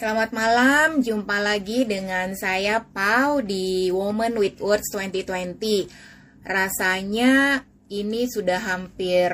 [0.00, 5.60] Selamat malam, jumpa lagi dengan saya Pau di Woman with Words 2020.
[6.40, 7.60] Rasanya
[7.92, 9.28] ini sudah hampir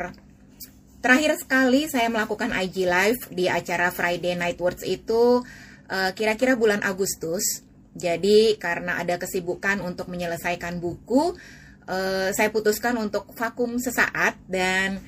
[0.98, 5.46] terakhir sekali saya melakukan IG Live di acara Friday Night Words itu
[5.86, 7.62] eh, kira-kira bulan Agustus.
[7.94, 11.38] Jadi karena ada kesibukan untuk menyelesaikan buku,
[11.86, 14.98] eh, saya putuskan untuk vakum sesaat dan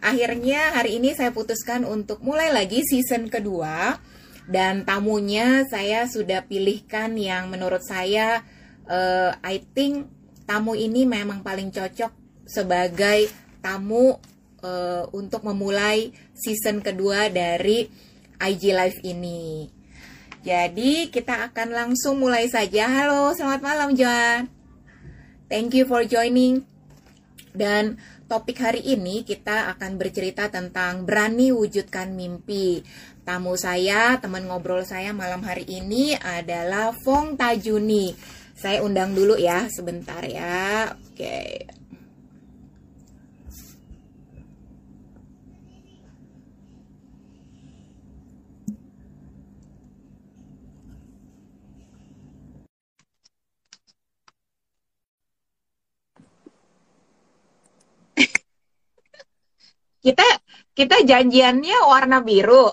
[0.00, 4.00] akhirnya hari ini saya putuskan untuk mulai lagi season kedua
[4.50, 8.42] dan tamunya saya sudah pilihkan yang menurut saya
[8.86, 10.10] uh, I think
[10.44, 12.12] tamu ini memang paling cocok
[12.46, 13.30] sebagai
[13.62, 14.18] tamu
[14.62, 17.86] uh, untuk memulai season kedua dari
[18.42, 19.70] IG Live ini.
[20.42, 22.90] Jadi kita akan langsung mulai saja.
[22.90, 24.50] Halo, selamat malam Joan.
[25.46, 26.66] Thank you for joining.
[27.54, 32.82] Dan topik hari ini kita akan bercerita tentang berani wujudkan mimpi.
[33.22, 38.10] Tamu saya, teman ngobrol saya malam hari ini adalah Fong Tajuni.
[38.58, 40.90] Saya undang dulu ya, sebentar ya.
[40.90, 41.70] Oke.
[60.02, 60.26] Kita
[60.74, 62.66] kita janjiannya warna biru.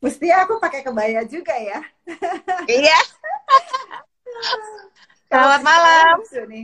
[0.00, 1.84] Mesti aku pakai kebaya juga ya.
[2.64, 2.96] Iya.
[5.30, 6.14] Selamat malam.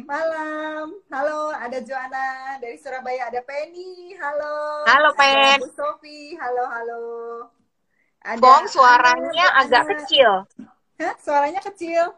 [0.09, 0.97] Malam.
[1.13, 4.17] Halo, ada Joanna dari Surabaya, ada Penny.
[4.17, 4.89] Halo.
[4.89, 5.61] Halo, Pen.
[5.61, 6.33] Bu Sofi.
[6.41, 7.05] Halo, halo.
[8.25, 10.49] Ada Bong, suaranya Anu, agak kecil.
[10.97, 11.15] Hah?
[11.21, 12.17] Suaranya kecil.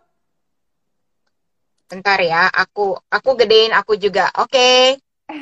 [1.90, 4.30] Bentar ya, aku aku gedein aku juga.
[4.38, 4.54] Oke.
[4.54, 4.82] Okay.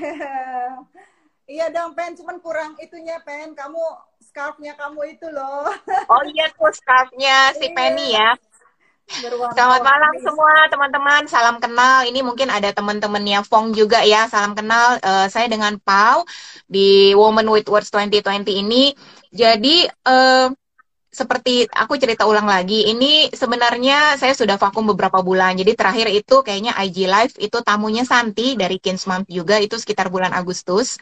[1.55, 2.17] iya dong, Pen.
[2.17, 3.53] Cuman kurang itunya, Pen.
[3.53, 5.65] Kamu scarfnya kamu itu loh.
[6.13, 7.73] Oh iya tuh scarfnya si iya.
[7.73, 8.37] Penny ya.
[9.57, 12.05] Selamat malam semua teman-teman, salam kenal.
[12.05, 15.01] Ini mungkin ada teman-temannya Fong juga ya, salam kenal.
[15.01, 16.29] Uh, saya dengan Pau
[16.69, 18.93] di Woman with Words 2020 ini.
[19.33, 20.53] Jadi uh,
[21.17, 25.57] seperti aku cerita ulang lagi, ini sebenarnya saya sudah vakum beberapa bulan.
[25.57, 30.13] Jadi terakhir itu kayaknya IG Live itu tamunya Santi dari Kins Month juga itu sekitar
[30.13, 31.01] bulan Agustus.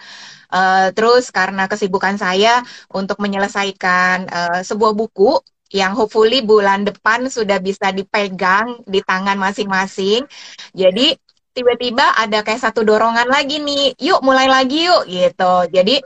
[0.54, 2.62] Uh, terus karena kesibukan saya
[2.94, 5.42] untuk menyelesaikan uh, sebuah buku
[5.74, 10.22] yang hopefully bulan depan sudah bisa dipegang di tangan masing-masing.
[10.70, 11.18] Jadi
[11.50, 15.54] tiba-tiba ada kayak satu dorongan lagi nih, yuk mulai lagi yuk gitu.
[15.74, 15.98] Jadi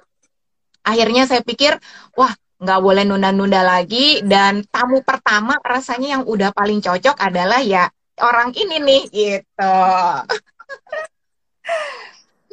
[0.80, 1.76] akhirnya saya pikir,
[2.16, 7.86] wah nggak boleh nunda-nunda lagi dan tamu pertama rasanya yang udah paling cocok adalah ya
[8.18, 9.68] orang ini nih gitu.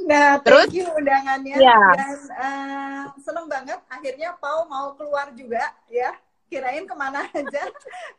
[0.05, 1.81] Nah, terus you undangannya ya.
[1.97, 6.13] dan uh, seneng banget akhirnya Pau mau keluar juga ya.
[6.45, 7.63] Kirain ke mana aja,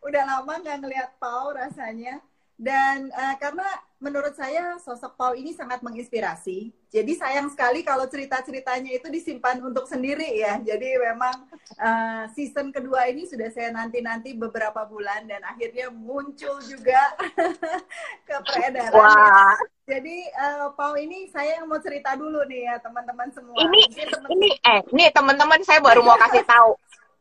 [0.03, 2.19] udah lama nggak ngeliat Pau rasanya.
[2.57, 3.69] Dan uh, karena
[4.01, 6.73] menurut saya sosok Pau ini sangat menginspirasi.
[6.89, 10.57] Jadi sayang sekali kalau cerita-ceritanya itu disimpan untuk sendiri ya.
[10.65, 11.37] Jadi memang
[11.77, 17.13] uh, season kedua ini sudah saya nanti-nanti beberapa bulan dan akhirnya muncul juga
[18.29, 18.97] ke peredaran.
[18.97, 19.57] Wah.
[19.85, 23.55] Jadi uh, Pau ini saya yang mau cerita dulu nih ya teman-teman semua.
[23.61, 24.29] Ini temen -temen...
[24.33, 26.73] ini eh ini teman-teman saya baru mau kasih tahu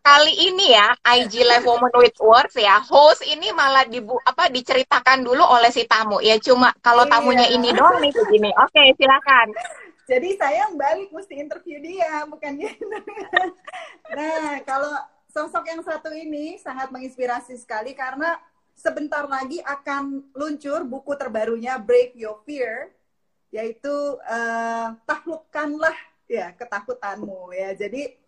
[0.06, 5.26] kali ini ya IG Live Woman with Words ya host ini malah dibu apa diceritakan
[5.26, 6.22] dulu oleh si tamu.
[6.22, 7.12] Ya cuma kalau iya.
[7.18, 8.54] tamunya ini doang nih begini.
[8.62, 9.50] Oke okay, silakan.
[10.06, 12.86] Jadi saya yang balik mesti interview dia bukan gitu
[14.14, 14.94] nah kalau
[15.34, 18.38] sosok yang satu ini sangat menginspirasi sekali karena
[18.78, 22.94] sebentar lagi akan luncur buku terbarunya Break Your Fear
[23.50, 25.98] yaitu uh, taklukkanlah
[26.30, 27.74] ya ketakutanmu ya.
[27.74, 28.25] Jadi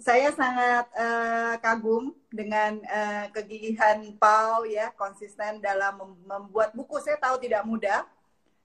[0.00, 6.96] saya sangat uh, kagum dengan uh, kegigihan Pau ya konsisten dalam mem membuat buku.
[7.04, 8.08] Saya tahu tidak mudah,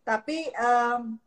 [0.07, 1.19] tapi um,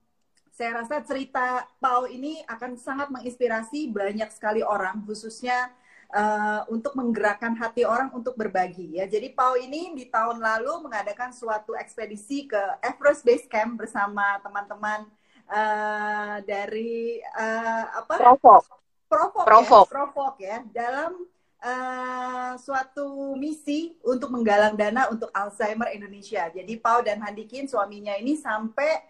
[0.48, 5.68] saya rasa cerita Pau ini akan sangat menginspirasi banyak sekali orang, khususnya
[6.16, 9.04] uh, untuk menggerakkan hati orang untuk berbagi ya.
[9.04, 15.04] Jadi Pau ini di tahun lalu mengadakan suatu ekspedisi ke Everest Base Camp bersama teman-teman
[15.52, 18.16] uh, dari uh, apa?
[18.16, 19.84] Provok provok, provok.
[19.84, 21.12] Ya, provok ya dalam
[21.64, 26.46] uh, suatu misi untuk menggalang dana untuk Alzheimer Indonesia.
[26.52, 29.02] Jadi Pau dan Handikin suaminya ini sampai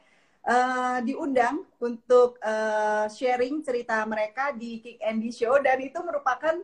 [0.49, 6.57] uh, diundang untuk uh, sharing cerita mereka di Kick Andy Show dan itu merupakan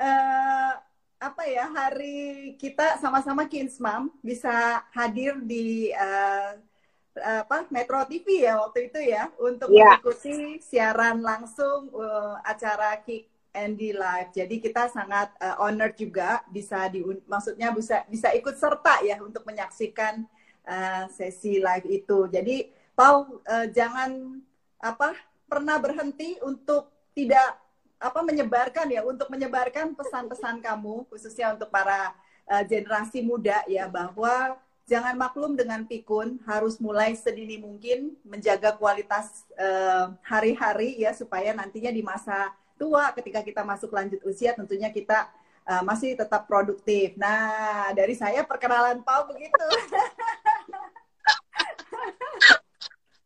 [0.00, 0.72] uh,
[1.20, 6.56] apa ya hari kita sama-sama Kinsmam bisa hadir di uh,
[7.20, 9.96] apa Metro TV ya waktu itu ya untuk yeah.
[10.00, 14.30] mengikuti siaran langsung uh, acara Kick Andy Live.
[14.34, 19.42] Jadi kita sangat uh, honored juga bisa di maksudnya bisa bisa ikut serta ya untuk
[19.46, 20.22] menyaksikan
[20.66, 22.30] uh, sesi live itu.
[22.30, 24.38] Jadi Pau uh, jangan
[24.80, 25.16] apa
[25.48, 27.58] pernah berhenti untuk tidak
[28.00, 32.16] apa menyebarkan ya untuk menyebarkan pesan-pesan kamu khususnya untuk para
[32.48, 34.56] uh, generasi muda ya bahwa
[34.90, 39.46] jangan maklum dengan pikun harus mulai sedini mungkin menjaga kualitas
[40.26, 45.30] hari-hari uh, ya supaya nantinya di masa tua, ketika kita masuk lanjut usia tentunya kita
[45.68, 47.14] uh, masih tetap produktif.
[47.14, 49.66] Nah, dari saya perkenalan Pau begitu.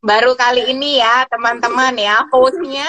[0.04, 2.84] Baru kali ini ya, teman-teman ya, hostnya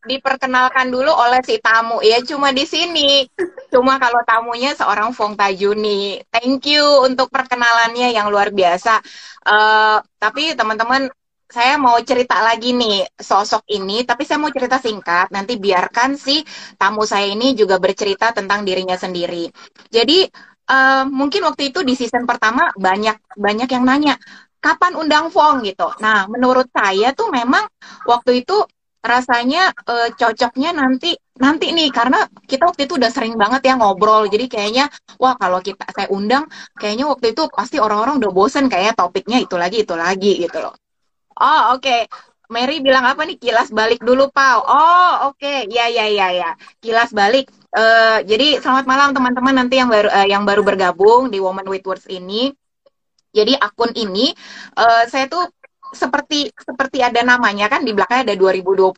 [0.00, 3.28] diperkenalkan dulu oleh si tamu ya cuma di sini
[3.72, 9.00] cuma kalau tamunya seorang Fong Tajuni thank you untuk perkenalannya yang luar biasa
[9.44, 11.12] uh, tapi teman-teman
[11.50, 15.34] saya mau cerita lagi nih sosok ini, tapi saya mau cerita singkat.
[15.34, 16.46] Nanti biarkan si
[16.78, 19.50] tamu saya ini juga bercerita tentang dirinya sendiri.
[19.90, 20.30] Jadi
[20.70, 24.14] uh, mungkin waktu itu di season pertama banyak banyak yang nanya
[24.62, 25.90] kapan undang Fong gitu.
[25.98, 27.66] Nah menurut saya tuh memang
[28.06, 28.62] waktu itu
[29.00, 34.28] rasanya uh, cocoknya nanti nanti nih karena kita waktu itu udah sering banget ya ngobrol
[34.28, 34.84] jadi kayaknya
[35.16, 36.44] wah kalau kita saya undang
[36.76, 40.76] kayaknya waktu itu pasti orang-orang udah bosen kayak topiknya itu lagi itu lagi gitu loh
[41.40, 41.80] Oh, oke.
[41.80, 42.00] Okay.
[42.52, 43.40] Mary bilang apa nih?
[43.40, 44.60] Kilas balik dulu, Pau.
[44.60, 45.40] Oh, oke.
[45.40, 45.64] Okay.
[45.72, 46.50] Ya, ya, ya, ya.
[46.84, 47.48] Kilas balik.
[47.72, 51.86] Uh, jadi selamat malam teman-teman nanti yang baru uh, yang baru bergabung di Woman with
[51.88, 52.52] Words ini.
[53.30, 54.34] Jadi akun ini
[54.74, 55.48] uh, saya tuh
[55.92, 58.94] seperti seperti ada namanya kan di belakangnya ada 2020.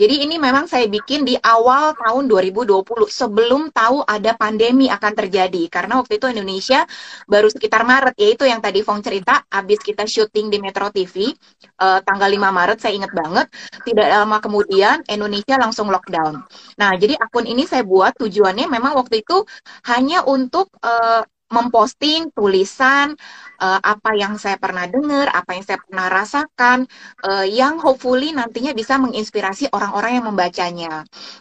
[0.00, 5.68] Jadi ini memang saya bikin di awal tahun 2020 sebelum tahu ada pandemi akan terjadi
[5.68, 6.88] karena waktu itu Indonesia
[7.28, 11.36] baru sekitar Maret yaitu yang tadi Fong cerita habis kita syuting di Metro TV
[11.84, 13.46] eh, tanggal 5 Maret saya ingat banget
[13.84, 16.48] tidak lama kemudian Indonesia langsung lockdown.
[16.80, 19.44] Nah, jadi akun ini saya buat tujuannya memang waktu itu
[19.84, 21.20] hanya untuk uh,
[21.50, 23.18] memposting tulisan
[23.60, 26.88] uh, apa yang saya pernah dengar, apa yang saya pernah rasakan,
[27.28, 30.92] uh, yang hopefully nantinya bisa menginspirasi orang-orang yang membacanya,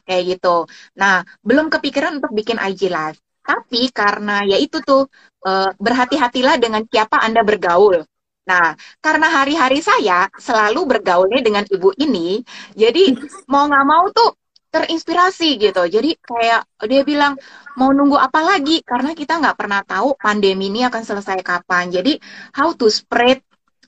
[0.03, 0.67] kayak gitu.
[0.99, 5.07] Nah, belum kepikiran untuk bikin IG live, tapi karena ya itu tuh
[5.47, 8.03] uh, berhati-hatilah dengan siapa anda bergaul.
[8.49, 12.41] Nah, karena hari-hari saya selalu bergaulnya dengan ibu ini,
[12.73, 13.13] jadi
[13.45, 14.33] mau nggak mau tuh
[14.69, 15.83] terinspirasi gitu.
[15.89, 17.33] Jadi kayak dia bilang
[17.79, 21.87] mau nunggu apa lagi karena kita nggak pernah tahu pandemi ini akan selesai kapan.
[21.87, 22.19] Jadi
[22.51, 23.39] how to spread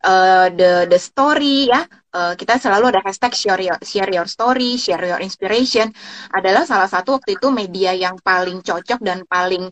[0.08, 1.84] uh, the the story ya.
[2.12, 5.88] Uh, kita selalu ada hashtag share your, share your story, share your inspiration
[6.36, 9.72] adalah salah satu waktu itu media yang paling cocok dan paling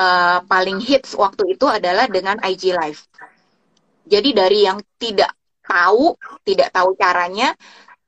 [0.00, 3.04] uh, paling hits waktu itu adalah dengan IG Live.
[4.08, 7.52] Jadi dari yang tidak tahu, tidak tahu caranya,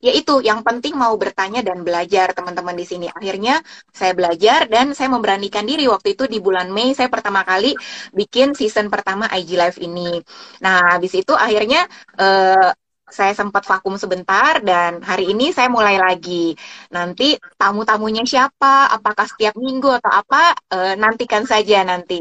[0.03, 3.07] yaitu yang penting mau bertanya dan belajar teman-teman di sini.
[3.07, 3.63] Akhirnya
[3.95, 7.73] saya belajar dan saya memberanikan diri waktu itu di bulan Mei saya pertama kali
[8.11, 10.19] bikin season pertama IG Live ini.
[10.59, 11.87] Nah, habis itu akhirnya
[12.19, 12.75] uh,
[13.13, 16.57] saya sempat vakum sebentar dan hari ini saya mulai lagi.
[16.91, 22.19] Nanti tamu-tamunya siapa, apakah setiap minggu atau apa, uh, nantikan saja nanti.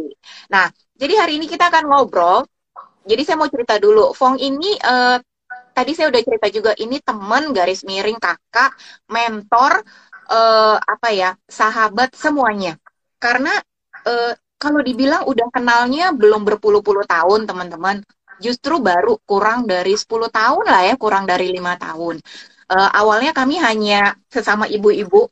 [0.51, 0.67] Nah,
[0.99, 2.43] jadi hari ini kita akan ngobrol.
[3.01, 5.17] Jadi saya mau cerita dulu, Fong ini uh,
[5.81, 8.77] tadi saya udah cerita juga ini temen garis miring kakak
[9.09, 9.81] mentor
[10.29, 12.77] uh, apa ya sahabat semuanya.
[13.17, 13.49] Karena
[14.05, 18.05] uh, kalau dibilang udah kenalnya belum berpuluh-puluh tahun teman-teman
[18.37, 22.21] justru baru kurang dari 10 tahun lah ya kurang dari lima tahun.
[22.69, 25.29] Uh, awalnya kami hanya sesama ibu-ibu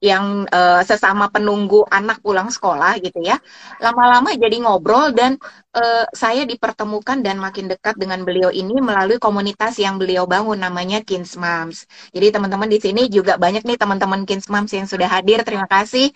[0.00, 3.36] yang uh, sesama penunggu anak pulang sekolah gitu ya.
[3.84, 5.36] Lama-lama jadi ngobrol dan
[5.76, 11.04] uh, saya dipertemukan dan makin dekat dengan beliau ini melalui komunitas yang beliau bangun namanya
[11.04, 11.84] Kins Moms.
[12.16, 15.44] Jadi teman-teman di sini juga banyak nih teman-teman Kins Moms yang sudah hadir.
[15.44, 16.10] Terima kasih.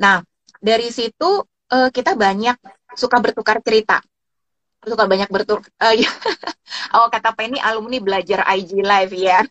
[0.00, 0.24] Nah,
[0.56, 2.56] dari situ uh, kita banyak
[2.96, 4.00] suka bertukar cerita
[4.80, 5.92] suka banyak bertukar uh,
[6.96, 9.44] oh kata Penny alumni belajar IG live ya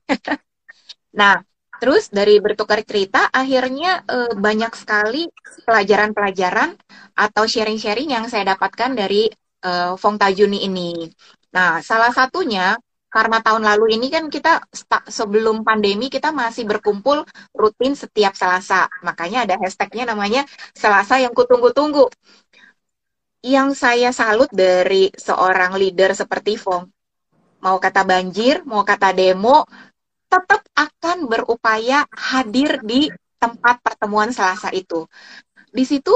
[1.19, 1.41] nah
[1.79, 5.31] Terus dari bertukar cerita, akhirnya e, banyak sekali
[5.63, 6.75] pelajaran-pelajaran
[7.15, 9.31] atau sharing-sharing yang saya dapatkan dari
[9.63, 11.07] e, Fong Tajuni ini.
[11.55, 12.75] Nah, salah satunya
[13.09, 14.69] karena tahun lalu ini kan kita
[15.09, 18.85] sebelum pandemi kita masih berkumpul rutin setiap Selasa.
[19.01, 20.45] Makanya ada hashtagnya namanya
[20.77, 22.11] Selasa yang kutunggu-tunggu.
[23.39, 26.91] Yang saya salut dari seorang leader seperti Fong,
[27.63, 29.63] mau kata banjir, mau kata demo,
[30.29, 33.09] tetap akan berupaya hadir di
[33.41, 35.09] tempat pertemuan Selasa itu.
[35.73, 36.13] Di situ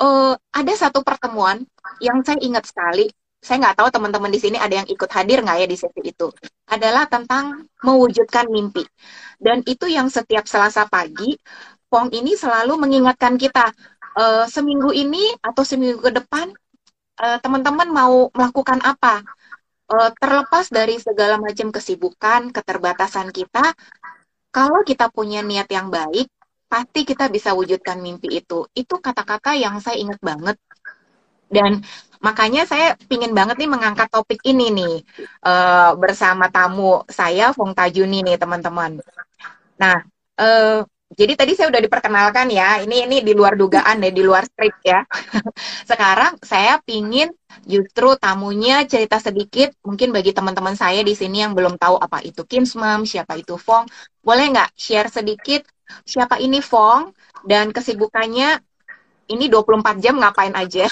[0.00, 1.64] uh, ada satu pertemuan
[2.04, 3.08] yang saya ingat sekali.
[3.44, 6.32] Saya nggak tahu teman-teman di sini ada yang ikut hadir nggak ya di sesi itu.
[6.64, 8.84] Adalah tentang mewujudkan mimpi.
[9.36, 11.36] Dan itu yang setiap Selasa pagi
[11.92, 13.70] Fong ini selalu mengingatkan kita
[14.18, 16.50] uh, seminggu ini atau seminggu ke depan
[17.22, 19.22] uh, teman-teman mau melakukan apa?
[19.84, 23.76] Uh, terlepas dari segala macam kesibukan, keterbatasan kita,
[24.48, 26.30] kalau kita punya niat yang baik,
[26.70, 28.64] pasti kita bisa wujudkan mimpi itu.
[28.72, 30.56] Itu kata-kata yang saya ingat banget.
[31.50, 31.84] Dan
[32.24, 34.94] makanya saya pingin banget nih mengangkat topik ini nih
[35.44, 38.98] uh, bersama tamu saya Fong Tajuni nih teman-teman.
[39.76, 39.96] Nah,
[40.40, 40.82] uh,
[41.14, 44.82] jadi tadi saya udah diperkenalkan ya, ini ini di luar dugaan deh, di luar script
[44.82, 45.06] ya.
[45.90, 47.30] Sekarang saya pingin
[47.62, 52.42] justru tamunya cerita sedikit, mungkin bagi teman-teman saya di sini yang belum tahu apa itu
[52.42, 53.86] Kinsmam, siapa itu Fong,
[54.20, 55.62] boleh nggak share sedikit
[56.02, 57.12] siapa ini Fong
[57.44, 58.58] dan kesibukannya
[59.30, 60.88] ini 24 jam ngapain aja?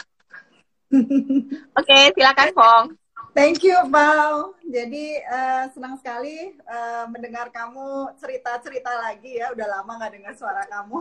[0.92, 2.84] Oke, okay, silakan Fong.
[3.32, 4.52] Thank you, Val.
[4.60, 9.56] Jadi uh, senang sekali uh, mendengar kamu cerita-cerita lagi ya.
[9.56, 11.00] Udah lama nggak dengar suara kamu.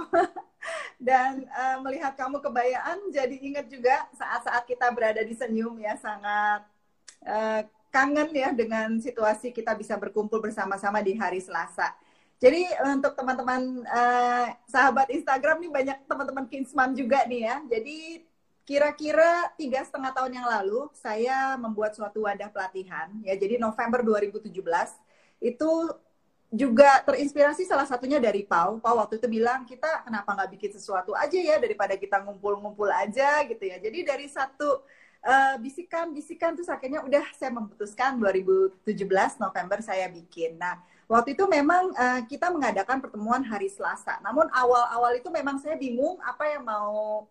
[1.11, 6.61] Dan uh, melihat kamu kebayaan, jadi ingat juga saat-saat kita berada di senyum ya, sangat
[7.25, 11.91] uh, kangen ya dengan situasi kita bisa berkumpul bersama-sama di hari Selasa.
[12.37, 17.55] Jadi untuk teman-teman uh, sahabat Instagram nih banyak teman-teman Kinsman juga nih ya.
[17.65, 18.21] Jadi
[18.71, 23.35] kira-kira tiga setengah tahun yang lalu saya membuat suatu wadah pelatihan ya.
[23.35, 24.47] Jadi November 2017
[25.43, 25.71] itu
[26.47, 28.79] juga terinspirasi salah satunya dari Pau.
[28.79, 33.43] Pau waktu itu bilang kita kenapa nggak bikin sesuatu aja ya daripada kita ngumpul-ngumpul aja
[33.43, 33.75] gitu ya.
[33.75, 34.79] Jadi dari satu
[35.59, 38.87] bisikan-bisikan uh, terus akhirnya udah saya memutuskan 2017
[39.35, 40.55] November saya bikin.
[40.55, 40.79] Nah
[41.11, 44.15] Waktu itu memang uh, kita mengadakan pertemuan hari Selasa.
[44.23, 47.27] Namun awal-awal itu memang saya bingung apa yang mau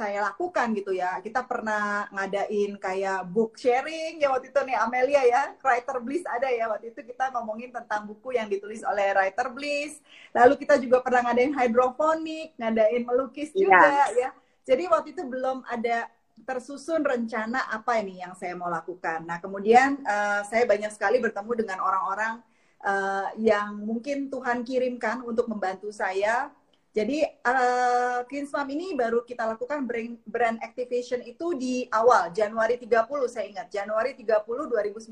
[0.00, 1.20] saya lakukan gitu ya.
[1.20, 6.48] Kita pernah ngadain kayak book sharing ya waktu itu nih Amelia ya, Writer Bliss ada
[6.48, 10.00] ya waktu itu kita ngomongin tentang buku yang ditulis oleh Writer Bliss.
[10.32, 13.60] Lalu kita juga pernah ngadain hidroponik, ngadain melukis iya.
[13.60, 14.30] juga ya.
[14.64, 16.08] Jadi waktu itu belum ada
[16.48, 19.28] tersusun rencana apa ini yang saya mau lakukan.
[19.28, 22.40] Nah kemudian uh, saya banyak sekali bertemu dengan orang-orang
[22.84, 26.48] uh, yang mungkin Tuhan kirimkan untuk membantu saya.
[26.90, 33.06] Jadi uh, Clean ini baru kita lakukan brand, brand activation itu di awal Januari 30
[33.30, 35.06] saya ingat Januari 30 2019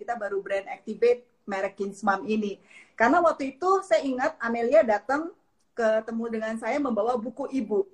[0.00, 1.92] kita baru brand activate merek Clean
[2.24, 2.56] ini.
[2.96, 5.28] Karena waktu itu saya ingat Amelia datang
[5.76, 7.84] ketemu dengan saya membawa buku ibu.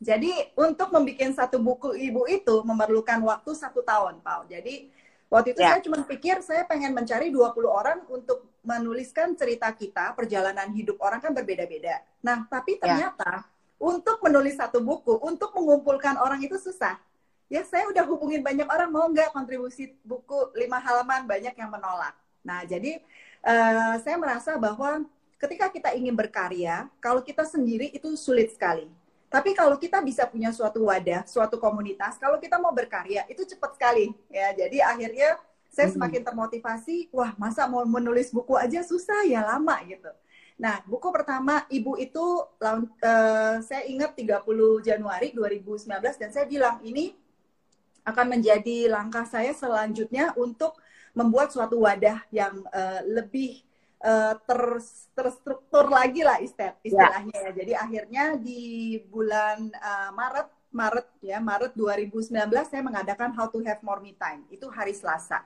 [0.00, 4.48] Jadi untuk membuat satu buku ibu itu memerlukan waktu satu tahun, Pak.
[4.52, 4.88] Jadi
[5.30, 5.78] Waktu itu yeah.
[5.78, 11.20] saya cuma pikir saya pengen mencari 20 orang untuk menuliskan cerita kita, perjalanan hidup orang
[11.20, 12.04] kan berbeda-beda.
[12.20, 12.80] Nah, tapi ya.
[12.84, 13.80] ternyata yeah.
[13.80, 17.00] untuk menulis satu buku, untuk mengumpulkan orang itu susah.
[17.50, 22.14] Ya, saya udah hubungin banyak orang mau nggak kontribusi buku lima halaman, banyak yang menolak.
[22.46, 23.02] Nah, jadi
[23.42, 25.02] uh, saya merasa bahwa
[25.40, 28.86] ketika kita ingin berkarya, kalau kita sendiri itu sulit sekali.
[29.30, 33.78] Tapi kalau kita bisa punya suatu wadah, suatu komunitas, kalau kita mau berkarya itu cepat
[33.78, 34.50] sekali ya.
[34.58, 35.38] Jadi akhirnya
[35.70, 40.10] saya semakin termotivasi, wah masa mau menulis buku aja susah ya lama gitu.
[40.60, 44.44] Nah, buku pertama Ibu itu uh, saya ingat 30
[44.84, 45.88] Januari 2019
[46.20, 47.16] dan saya bilang ini
[48.04, 50.76] akan menjadi langkah saya selanjutnya untuk
[51.16, 53.64] membuat suatu wadah yang uh, lebih
[54.04, 54.60] uh, ter,
[55.16, 56.76] terstruktur lagi lah ya.
[56.84, 57.50] istilahnya ya.
[57.56, 62.30] Jadi akhirnya di bulan uh, Maret Maret ya Maret 2019
[62.68, 65.42] saya mengadakan How to Have More Me Time itu hari Selasa.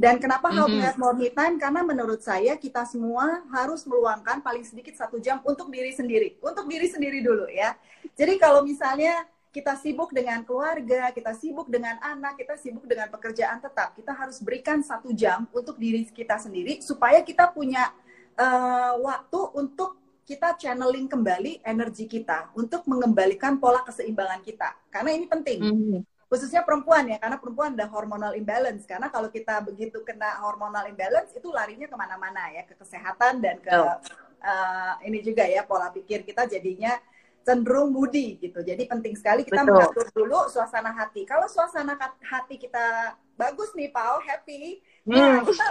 [0.00, 0.64] Dan kenapa mm -hmm.
[0.64, 0.80] How to.
[0.80, 1.60] Have More Me Time?
[1.60, 6.64] Karena menurut saya kita semua harus meluangkan paling sedikit satu jam untuk diri sendiri, untuk
[6.64, 7.76] diri sendiri dulu ya.
[8.16, 13.60] Jadi kalau misalnya kita sibuk dengan keluarga, kita sibuk dengan anak, kita sibuk dengan pekerjaan
[13.60, 13.92] tetap.
[13.92, 17.92] Kita harus berikan satu jam untuk diri kita sendiri supaya kita punya
[18.40, 24.70] uh, waktu untuk kita channeling kembali energi kita untuk mengembalikan pola keseimbangan kita.
[24.88, 25.60] Karena ini penting.
[25.60, 26.00] Mm -hmm.
[26.30, 28.86] Khususnya perempuan ya, karena perempuan ada hormonal imbalance.
[28.86, 33.58] Karena kalau kita begitu kena hormonal imbalance, itu larinya ke mana-mana ya, ke kesehatan dan
[33.58, 33.98] ke oh.
[34.38, 36.94] uh, ini juga ya, pola pikir kita jadinya
[37.42, 38.62] cenderung moody gitu.
[38.62, 39.74] Jadi penting sekali kita Betul.
[39.74, 41.26] mengatur dulu suasana hati.
[41.26, 44.78] Kalau suasana hati kita bagus nih, Pau, happy,
[45.10, 45.10] hmm.
[45.10, 45.66] ya kita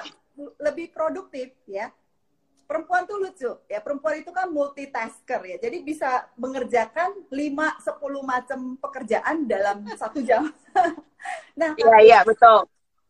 [0.59, 1.87] lebih produktif ya.
[2.69, 3.81] Perempuan tuh lucu ya.
[3.81, 5.57] Perempuan itu kan multitasker ya.
[5.57, 10.53] Jadi bisa mengerjakan 5 10 macam pekerjaan dalam satu jam.
[11.59, 12.69] nah, iya iya betul.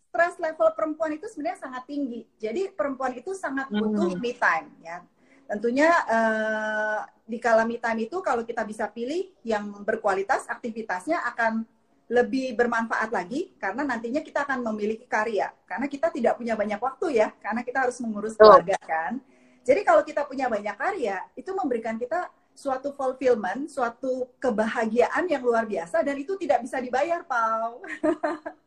[0.10, 2.24] Stress level perempuan itu sebenarnya sangat tinggi.
[2.40, 4.24] Jadi perempuan itu sangat butuh hmm.
[4.24, 5.04] me time ya
[5.50, 11.66] Tentunya uh, di kala me time itu kalau kita bisa pilih yang berkualitas, aktivitasnya akan
[12.06, 15.50] lebih bermanfaat lagi karena nantinya kita akan memiliki karya.
[15.66, 19.18] Karena kita tidak punya banyak waktu ya, karena kita harus mengurus keluarga kan.
[19.64, 25.64] Jadi kalau kita punya banyak karya, itu memberikan kita suatu fulfillment, suatu kebahagiaan yang luar
[25.64, 27.80] biasa dan itu tidak bisa dibayar, Pau.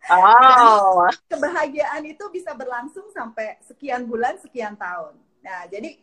[0.09, 1.05] Oh.
[1.33, 5.13] kebahagiaan itu bisa berlangsung sampai sekian bulan, sekian tahun.
[5.45, 6.01] Nah, jadi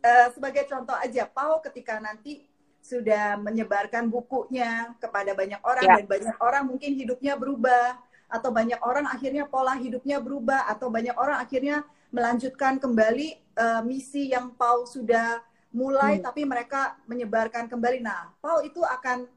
[0.00, 2.48] uh, sebagai contoh aja, Pau ketika nanti
[2.88, 5.94] sudah menyebarkan bukunya kepada banyak orang ya.
[6.00, 11.12] dan banyak orang mungkin hidupnya berubah atau banyak orang akhirnya pola hidupnya berubah atau banyak
[11.16, 16.24] orang akhirnya melanjutkan kembali uh, misi yang Paul sudah mulai hmm.
[16.24, 18.00] tapi mereka menyebarkan kembali.
[18.00, 19.28] Nah, Paul itu akan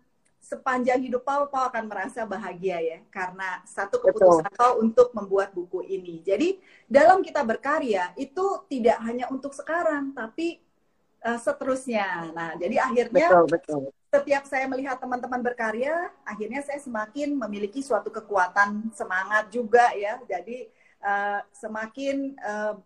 [0.41, 4.57] sepanjang hidup Paul, Paul akan merasa bahagia ya karena satu keputusan Betul.
[4.57, 6.23] Paul untuk membuat buku ini.
[6.25, 6.57] Jadi
[6.89, 10.57] dalam kita berkarya itu tidak hanya untuk sekarang tapi
[11.21, 12.33] uh, seterusnya.
[12.33, 13.81] Nah, jadi akhirnya betul, betul.
[14.09, 20.17] setiap saya melihat teman-teman berkarya, akhirnya saya semakin memiliki suatu kekuatan semangat juga ya.
[20.25, 20.67] Jadi
[21.01, 22.77] uh, semakin uh,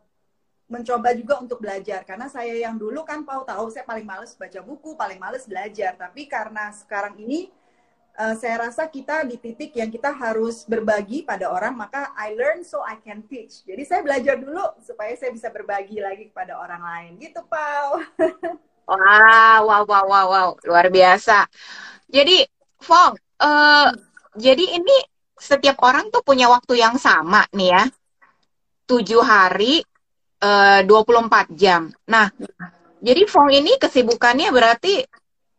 [0.66, 4.60] mencoba juga untuk belajar karena saya yang dulu kan Pau tahu saya paling males baca
[4.66, 5.94] buku, paling males belajar.
[5.94, 7.54] Tapi karena sekarang ini
[8.18, 12.66] uh, saya rasa kita di titik yang kita harus berbagi pada orang, maka I learn
[12.66, 13.62] so I can teach.
[13.68, 17.12] Jadi saya belajar dulu supaya saya bisa berbagi lagi kepada orang lain.
[17.22, 18.02] Gitu, Pau.
[18.90, 21.46] wow, wow, wow, wow, wow, luar biasa.
[22.10, 22.42] Jadi,
[22.82, 23.90] Fong, uh,
[24.38, 24.98] jadi ini
[25.36, 27.84] setiap orang tuh punya waktu yang sama nih ya.
[28.86, 29.82] Tujuh hari
[30.46, 31.90] uh, 24 jam.
[32.06, 32.30] Nah,
[33.02, 35.06] jadi Fong ini kesibukannya berarti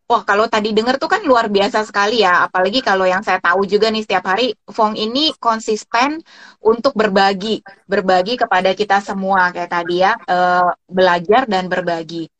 [0.06, 2.46] Wah, kalau tadi dengar tuh kan luar biasa sekali ya.
[2.46, 6.22] Apalagi kalau yang saya tahu juga nih setiap hari, Fong ini konsisten
[6.62, 7.58] untuk berbagi,
[7.90, 12.30] berbagi kepada kita semua kayak tadi ya, uh, belajar dan berbagi.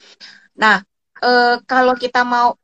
[0.63, 0.79] Nah,
[1.27, 2.55] uh, kalau kita mau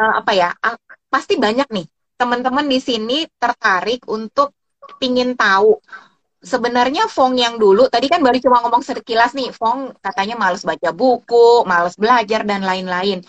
[0.00, 0.80] uh, apa ya, uh,
[1.12, 1.84] pasti banyak nih
[2.16, 4.56] teman-teman di sini tertarik untuk
[4.96, 5.76] pingin tahu
[6.38, 10.90] sebenarnya Fong yang dulu tadi kan baru cuma ngomong sekilas nih Fong katanya males baca
[10.94, 13.22] buku, males belajar dan lain-lain.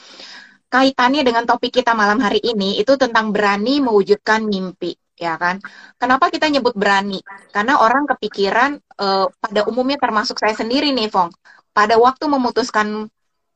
[0.69, 5.57] Kaitannya dengan topik kita malam hari ini itu tentang berani mewujudkan mimpi, ya kan?
[5.97, 7.17] Kenapa kita nyebut berani?
[7.49, 11.33] Karena orang kepikiran uh, pada umumnya termasuk saya sendiri nih Fong.
[11.73, 13.09] Pada waktu memutuskan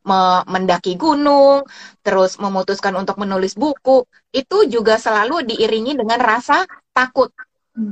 [0.03, 1.63] me mendaki gunung,
[2.01, 6.65] terus memutuskan untuk menulis buku, itu juga selalu diiringi dengan rasa
[6.97, 7.29] takut.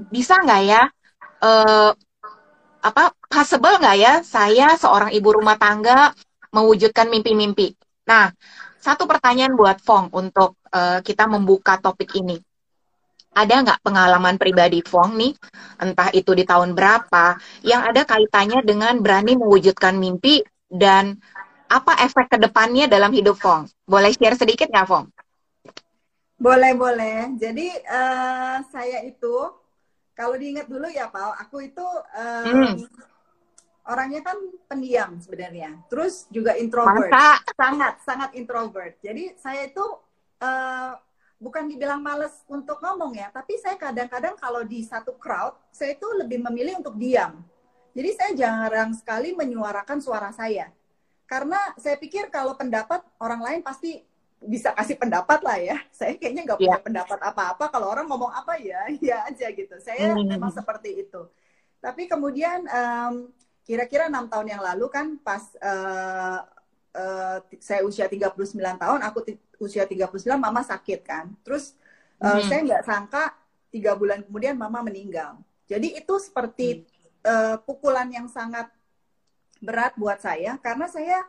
[0.10, 0.82] Bisa nggak ya
[1.42, 1.92] uh,
[2.82, 6.14] apa possible nggak ya saya seorang ibu rumah tangga
[6.50, 7.78] mewujudkan mimpi-mimpi?
[8.10, 8.34] Nah,
[8.82, 12.42] satu pertanyaan buat Fong untuk uh, kita membuka topik ini.
[13.32, 15.32] Ada nggak pengalaman pribadi Fong nih,
[15.80, 21.16] entah itu di tahun berapa, yang ada kaitannya dengan berani mewujudkan mimpi dan
[21.72, 23.72] apa efek ke depannya dalam hidup Fong?
[23.88, 25.08] Boleh share sedikit nggak Fong?
[26.42, 27.38] Boleh, boleh.
[27.40, 29.61] Jadi uh, saya itu
[30.12, 31.86] kalau diingat dulu ya Pak, aku itu
[32.18, 32.76] um, hmm.
[33.88, 35.82] orangnya kan pendiam sebenarnya.
[35.88, 37.10] Terus juga introvert.
[37.10, 37.40] Masa?
[37.56, 39.00] Sangat, sangat introvert.
[39.00, 39.86] Jadi saya itu
[40.44, 40.94] uh,
[41.42, 46.06] bukan dibilang males untuk ngomong ya, tapi saya kadang-kadang kalau di satu crowd, saya itu
[46.14, 47.42] lebih memilih untuk diam.
[47.92, 50.72] Jadi saya jarang sekali menyuarakan suara saya.
[51.28, 54.04] Karena saya pikir kalau pendapat orang lain pasti
[54.42, 55.78] bisa kasih pendapat lah ya.
[55.94, 56.82] Saya kayaknya nggak punya yeah.
[56.82, 57.66] pendapat apa-apa.
[57.70, 59.78] Kalau orang ngomong apa ya, ya aja gitu.
[59.78, 60.26] Saya mm.
[60.38, 61.22] memang seperti itu.
[61.78, 63.30] Tapi kemudian um,
[63.62, 66.42] kira-kira enam tahun yang lalu kan pas uh,
[66.98, 70.10] uh, saya usia 39 tahun, aku usia 39,
[70.42, 71.30] mama sakit kan.
[71.46, 71.78] Terus
[72.18, 72.46] uh, mm.
[72.50, 73.24] saya nggak sangka
[73.70, 75.38] tiga bulan kemudian mama meninggal.
[75.70, 76.86] Jadi itu seperti mm.
[77.30, 78.74] uh, pukulan yang sangat
[79.62, 81.22] berat buat saya karena saya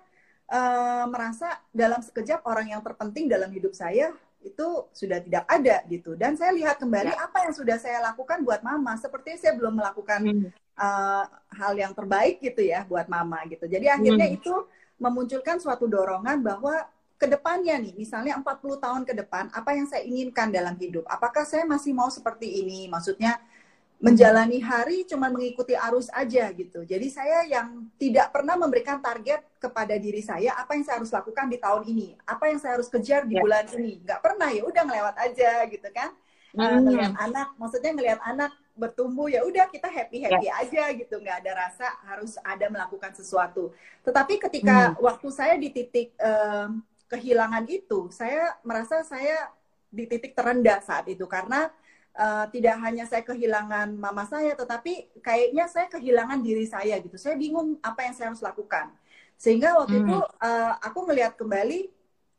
[0.53, 4.13] uh, merasa dalam sekejap orang yang terpenting dalam hidup saya
[4.43, 7.31] itu sudah tidak ada gitu dan saya lihat kembali ya.
[7.31, 10.47] apa yang sudah saya lakukan buat mama seperti saya belum melakukan hmm.
[10.77, 11.25] uh,
[11.57, 14.39] hal yang terbaik gitu ya buat mama gitu jadi akhirnya hmm.
[14.43, 14.55] itu
[14.99, 16.75] memunculkan suatu dorongan bahwa
[17.23, 21.47] ke depannya nih misalnya 40 tahun ke depan apa yang saya inginkan dalam hidup apakah
[21.47, 23.39] saya masih mau seperti ini maksudnya
[24.03, 26.83] menjalani hari cuma mengikuti arus aja gitu.
[26.83, 31.47] Jadi saya yang tidak pernah memberikan target kepada diri saya apa yang saya harus lakukan
[31.47, 33.43] di tahun ini, apa yang saya harus kejar di ya.
[33.47, 34.03] bulan ini.
[34.03, 36.11] Nggak pernah ya, udah ngelewat aja gitu kan.
[36.53, 36.85] Uh, hmm.
[36.85, 40.61] ngelihat anak, maksudnya ngelihat anak bertumbuh ya udah kita happy happy ya.
[40.61, 43.71] aja gitu, nggak ada rasa harus ada melakukan sesuatu.
[44.03, 44.99] Tetapi ketika hmm.
[44.99, 46.75] waktu saya di titik uh,
[47.07, 49.49] kehilangan itu, saya merasa saya
[49.93, 51.71] di titik terendah saat itu karena
[52.17, 57.17] uh, tidak hanya saya kehilangan mama saya, tetapi kayaknya saya kehilangan diri saya gitu.
[57.17, 58.93] Saya bingung apa yang saya harus lakukan.
[59.37, 60.05] Sehingga waktu hmm.
[60.07, 61.91] itu uh, aku melihat kembali,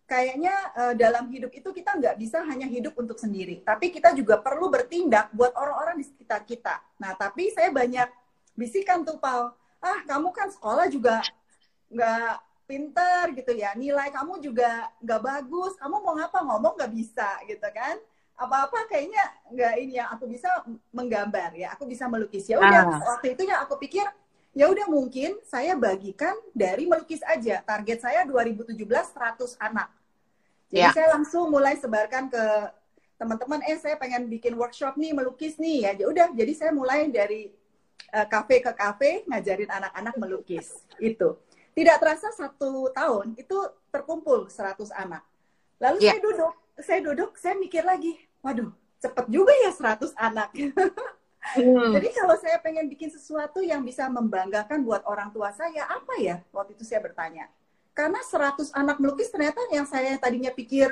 [0.08, 4.40] kayaknya uh, dalam hidup itu kita nggak bisa hanya hidup untuk sendiri, tapi kita juga
[4.40, 6.80] perlu bertindak buat orang-orang di sekitar kita.
[7.02, 8.08] Nah, tapi saya banyak
[8.56, 9.52] bisikan tuh, Pal.
[9.84, 11.20] Ah, kamu kan sekolah juga
[11.92, 12.34] nggak
[12.64, 17.68] pinter gitu ya nilai kamu juga nggak bagus kamu mau ngapa ngomong nggak bisa gitu
[17.76, 18.00] kan
[18.34, 20.50] apa-apa kayaknya nggak ini yang aku bisa
[20.90, 22.50] menggambar ya aku bisa melukis.
[22.50, 23.00] Ya udah Ah.
[23.16, 24.04] waktu itu ya aku pikir
[24.54, 27.62] ya udah mungkin saya bagikan dari melukis aja.
[27.62, 28.74] Target saya 2017
[29.10, 29.90] 100 anak.
[30.70, 30.90] Jadi Ya.
[30.92, 32.44] saya langsung mulai sebarkan ke
[33.16, 35.86] teman-teman eh saya pengen bikin workshop nih melukis nih.
[35.86, 37.54] Ya ya udah jadi saya mulai dari
[38.10, 41.34] eh, kafe ke kafe ngajarin anak-anak melukis itu
[41.74, 43.58] tidak terasa satu tahun itu
[43.90, 45.22] terkumpul 100 anak.
[45.78, 46.14] Lalu Ya.
[46.14, 50.50] saya duduk saya duduk saya mikir lagi waduh cepet juga ya 100 anak
[51.44, 51.92] Hmm.
[51.92, 56.40] jadi kalau saya pengen bikin sesuatu yang bisa membanggakan buat orang tua saya apa ya
[56.56, 57.52] waktu itu saya bertanya
[57.92, 60.88] karena 100 anak melukis ternyata yang saya tadinya pikir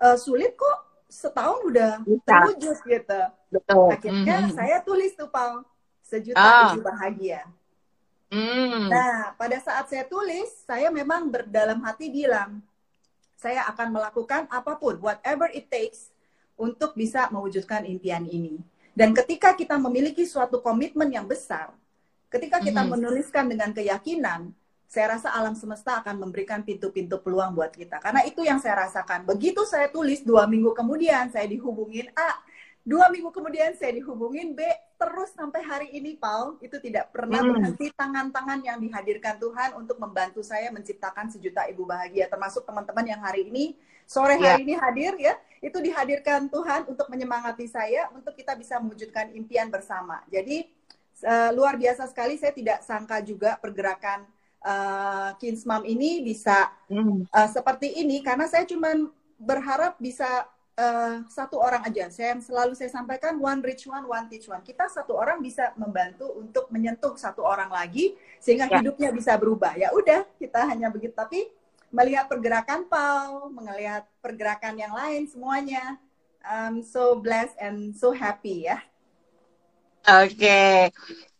[0.00, 0.78] eh, sulit kok
[1.12, 3.20] setahun udah terwujud gitu
[3.52, 3.92] Betul.
[3.92, 4.56] akhirnya Mhm.
[4.56, 5.60] saya tulis tuh Pal
[6.00, 7.44] sejuta ibu bahagia
[8.32, 8.88] Hmm.
[8.88, 12.64] Nah, pada saat saya tulis, saya memang berdalam hati bilang,
[13.42, 16.14] saya akan melakukan apa pun, whatever it takes,
[16.54, 18.62] untuk bisa mewujudkan impian ini.
[18.94, 21.74] Dan ketika kita memiliki suatu komitmen yang besar,
[22.30, 22.90] ketika kita Mhm.
[22.94, 24.54] menuliskan dengan keyakinan,
[24.86, 27.96] saya rasa alam semesta akan memberikan pintu-pintu peluang buat kita.
[27.98, 29.24] Karena itu yang saya rasakan.
[29.24, 32.36] Begitu saya tulis, dua minggu kemudian saya dihubungin A,
[32.82, 34.60] dua minggu kemudian saya dihubungin B,
[34.98, 37.50] terus sampai hari ini, Paul, itu tidak pernah Hmm.
[37.50, 43.20] berhenti tangan-tangan yang dihadirkan Tuhan untuk membantu saya menciptakan sejuta ibu bahagia, termasuk teman-teman yang
[43.22, 48.54] hari ini, sore hari ini hadir ya, itu dihadirkan Tuhan untuk menyemangati saya, untuk kita
[48.58, 50.22] bisa mewujudkan impian bersama.
[50.30, 50.66] Jadi,
[51.22, 54.26] eh, luar biasa sekali, saya tidak sangka juga pergerakan
[54.62, 57.26] eh, Kins Mom ini bisa Hmm.
[57.34, 60.46] uh, seperti ini karena saya cuman berharap bisa
[60.78, 62.08] uh, satu orang aja.
[62.08, 64.62] Saya yang selalu saya sampaikan one rich one, one teach one.
[64.64, 68.80] Kita satu orang bisa membantu untuk menyentuh satu orang lagi sehingga Ya.
[68.80, 69.76] hidupnya bisa berubah.
[69.76, 71.12] Ya udah, kita hanya begitu.
[71.12, 71.48] Tapi
[71.92, 76.00] melihat pergerakan Paul, melihat pergerakan yang lain semuanya,
[76.42, 78.80] I'm so blessed and so happy ya.
[80.02, 80.90] Oke,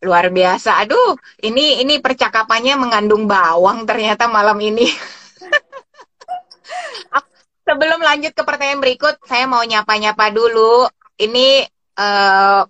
[0.07, 0.87] luar biasa.
[0.87, 4.87] Aduh, ini ini percakapannya mengandung bawang ternyata malam ini.
[7.63, 10.87] Sebelum lanjut ke pertanyaan berikut, saya mau nyapa-nyapa dulu.
[11.15, 11.63] Ini
[11.99, 12.63] eh,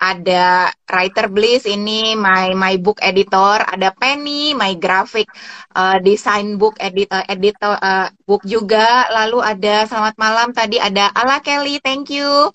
[0.00, 5.28] ada writer bliss ini my my book editor, ada Penny, my graphic
[5.76, 9.10] eh, design book editor editor eh, book juga.
[9.12, 12.48] Lalu ada selamat malam tadi ada Ala Kelly, thank you.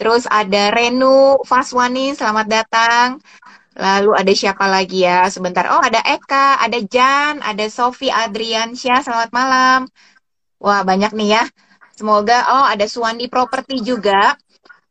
[0.00, 3.08] Terus ada Renu Faswani, selamat datang.
[3.78, 5.30] Lalu ada siapa lagi ya?
[5.30, 5.70] Sebentar.
[5.70, 9.86] Oh, ada Eka, ada Jan, ada Sofi Adriansyah, selamat malam.
[10.58, 11.42] Wah, banyak nih ya.
[11.98, 14.34] Semoga, oh ada Suwandi Property juga.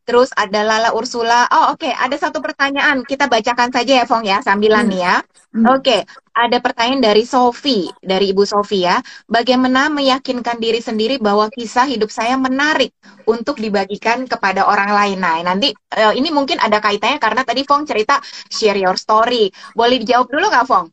[0.08, 1.52] Terus ada Lala Ursula.
[1.52, 1.92] Oh, oke.
[1.92, 3.04] Ada satu pertanyaan.
[3.04, 4.92] Kita bacakan saja ya, Fong ya, sambilan Hmm.
[4.96, 5.16] nih ya.
[5.52, 5.66] Hmm.
[5.68, 5.98] Oke,
[6.32, 9.04] ada pertanyaan dari Sofi, dari Ibu Sofi ya.
[9.28, 12.96] Bagaimana meyakinkan diri sendiri bahwa kisah hidup saya menarik
[13.28, 15.20] untuk dibagikan kepada orang lain?
[15.20, 19.52] Nah, nanti eh, ini mungkin ada kaitannya karena tadi Fong cerita share your story.
[19.76, 20.88] Boleh dijawab dulu nggak, Fong?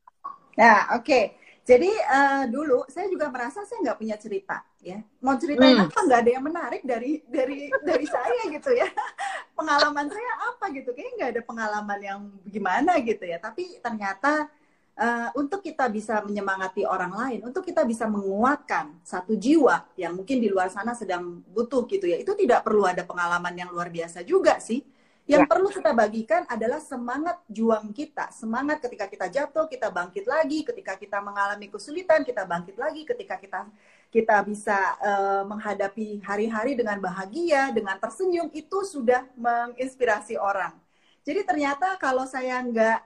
[0.59, 1.44] Nah, oke.
[1.65, 5.01] Jadi eh, dulu saya juga merasa saya nggak punya cerita, ya.
[5.25, 5.89] Mau ceritain Hmm.
[5.89, 5.97] apa?
[6.05, 8.85] Nggak ada yang menarik dari dari dari saya gitu ya.
[9.59, 10.93] Pengalaman saya apa gitu?
[10.93, 13.41] Kayaknya nggak ada pengalaman yang gimana gitu ya.
[13.41, 14.53] Tapi ternyata
[14.95, 20.39] eh, untuk kita bisa menyemangati orang lain, untuk kita bisa menguatkan satu jiwa yang mungkin
[20.45, 24.21] di luar sana sedang butuh gitu ya, itu tidak perlu ada pengalaman yang luar biasa
[24.23, 24.85] juga sih.
[25.25, 25.49] Yang Ya.
[25.49, 28.29] perlu kita bagikan adalah semangat juang kita.
[28.29, 30.61] Semangat ketika kita jatuh, kita bangkit lagi.
[30.69, 33.09] Ketika kita mengalami kesulitan, kita bangkit lagi.
[33.09, 33.65] Ketika kita
[34.13, 40.77] kita bisa eh, menghadapi hari-hari dengan bahagia, dengan tersenyum, itu sudah menginspirasi orang.
[41.25, 42.99] Jadi ternyata kalau saya nggak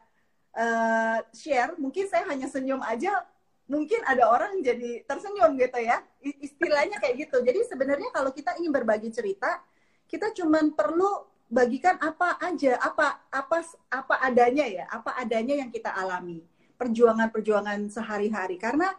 [0.59, 3.23] eh, share, mungkin saya hanya senyum aja,
[3.71, 6.03] mungkin ada orang jadi tersenyum gitu ya.
[6.21, 7.37] Istilahnya kayak gitu.
[7.47, 9.63] Jadi sebenarnya kalau kita ingin berbagi cerita,
[10.11, 13.59] kita cuman perlu bagikan apa aja, apa apa
[13.89, 16.45] apa adanya ya, apa adanya yang kita alami,
[16.77, 18.61] perjuangan-perjuangan sehari-hari.
[18.61, 18.93] Karena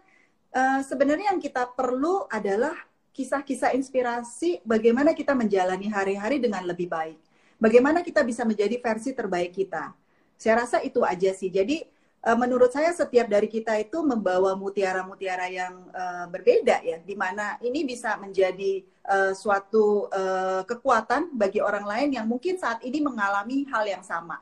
[0.52, 2.74] eh, sebenarnya yang kita perlu adalah
[3.14, 7.18] kisah-kisah inspirasi bagaimana kita menjalani hari-hari dengan lebih baik.
[7.60, 9.92] Bagaimana kita bisa menjadi versi terbaik kita.
[10.40, 11.52] Saya rasa itu aja sih.
[11.52, 11.84] Jadi
[12.26, 17.56] eh, menurut saya setiap dari kita itu membawa mutiara-mutiara yang eh, berbeda ya, di mana
[17.64, 23.64] ini bisa menjadi eh, suatu eh, kekuatan bagi orang lain yang mungkin saat ini mengalami
[23.72, 24.42] hal yang sama.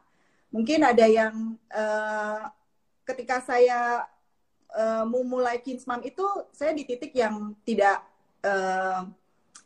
[0.50, 2.42] Mungkin ada yang eh,
[3.06, 4.08] ketika saya
[4.74, 8.02] eh, memulai Kinsmam itu saya di titik yang tidak
[8.42, 9.02] eh,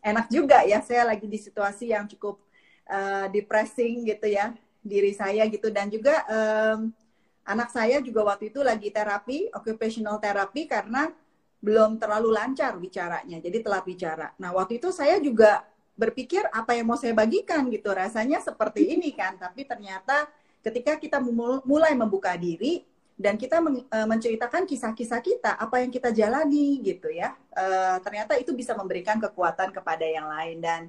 [0.03, 0.81] enak juga ya.
[0.83, 2.41] Saya lagi di situasi yang cukup
[2.89, 6.89] eh, depressing gitu ya diri saya gitu dan juga em,
[7.45, 11.09] anak saya juga waktu itu lagi terapi occupational therapy karena
[11.61, 14.33] belum terlalu lancar bicaranya, jadi telat bicara.
[14.41, 15.61] Nah, waktu itu saya juga
[15.93, 17.93] berpikir apa yang mau saya bagikan gitu.
[17.93, 20.25] Rasanya seperti ini kan, tapi ternyata
[20.65, 21.21] ketika kita
[21.61, 22.81] mulai membuka diri
[23.13, 27.37] dan kita e, menceritakan kisah-kisah kita, apa yang kita jalani gitu ya.
[27.53, 30.81] Uh, ternyata itu bisa memberikan kekuatan kepada yang lain dan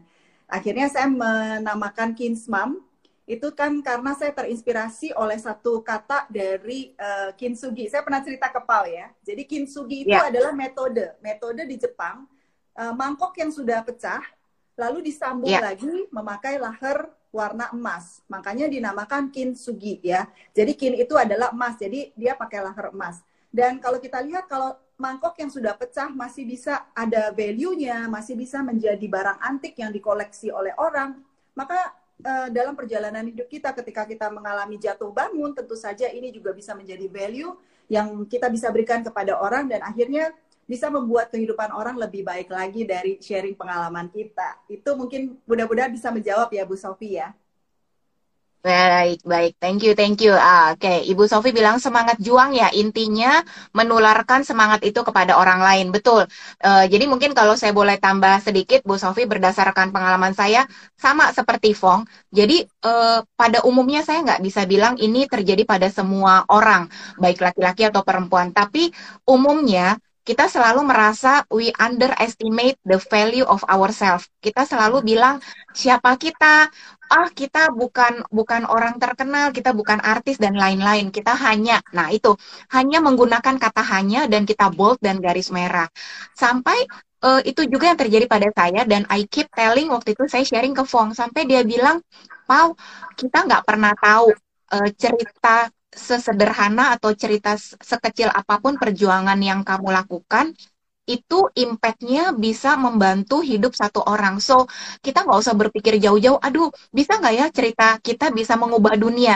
[0.49, 2.81] akhirnya saya menamakan Kinsmam
[3.23, 7.87] itu kan karena saya terinspirasi oleh satu kata dari uh, kintsugi.
[7.87, 9.15] Saya pernah cerita ke Pau ya.
[9.23, 10.27] Jadi kintsugi itu yeah.
[10.27, 12.27] adalah metode, metode di Jepang
[12.77, 14.23] uh, mangkok yang sudah pecah
[14.75, 15.63] lalu disambung yeah.
[15.63, 18.21] lagi memakai laher warna emas.
[18.27, 20.27] Makanya dinamakan kintsugi ya.
[20.51, 21.79] Jadi kin itu adalah emas.
[21.79, 23.23] Jadi dia pakai laher emas.
[23.53, 28.65] Dan kalau kita lihat kalau mangkok yang sudah pecah masih bisa ada value-nya, masih bisa
[28.65, 31.21] menjadi barang antik yang dikoleksi oleh orang,
[31.53, 36.55] maka uh, dalam perjalanan hidup kita ketika kita mengalami jatuh bangun tentu saja ini juga
[36.55, 37.53] bisa menjadi value
[37.91, 40.33] yang kita bisa berikan kepada orang dan akhirnya
[40.65, 44.63] bisa membuat kehidupan orang lebih baik lagi dari sharing pengalaman kita.
[44.71, 47.35] Itu mungkin mudah-mudahan bisa menjawab ya Bu Sofi ya.
[48.62, 49.59] Baik, baik.
[49.59, 50.31] Thank you, thank you.
[50.38, 50.98] Ah, Oke, okay.
[51.11, 52.70] Ibu Sofi bilang semangat juang ya.
[52.70, 53.42] Intinya
[53.75, 55.90] menularkan semangat itu kepada orang lain.
[55.90, 56.31] Betul.
[56.62, 61.75] Uh, jadi mungkin kalau saya boleh tambah sedikit, Bu Sofi berdasarkan pengalaman saya, sama seperti
[61.75, 62.07] Fong.
[62.31, 66.87] Jadi uh, pada umumnya saya nggak bisa bilang ini terjadi pada semua orang,
[67.18, 68.55] baik laki-laki atau perempuan.
[68.55, 68.94] Tapi
[69.27, 74.31] umumnya kita selalu merasa we underestimate the value of ourselves.
[74.39, 75.43] Kita selalu bilang
[75.75, 76.71] siapa kita,
[77.11, 81.11] ah kita bukan bukan orang terkenal, kita bukan artis dan lain-lain.
[81.11, 82.39] Kita hanya, nah itu
[82.71, 85.91] hanya menggunakan kata hanya dan kita bold dan garis merah.
[86.39, 86.87] Sampai
[87.27, 90.75] uh, itu juga yang terjadi pada saya dan I keep telling waktu itu saya sharing
[90.79, 91.99] ke Fong sampai dia bilang,
[92.47, 92.79] Pau
[93.19, 94.31] kita nggak pernah tahu
[94.71, 100.57] uh, cerita sesederhana atau cerita sekecil apa pun perjuangan yang kamu lakukan,
[101.02, 104.38] itu impact-nya bisa membantu hidup satu orang.
[104.38, 104.70] So,
[105.02, 109.35] kita nggak usah berpikir jauh-jauh, aduh, bisa nggak ya cerita kita bisa mengubah dunia?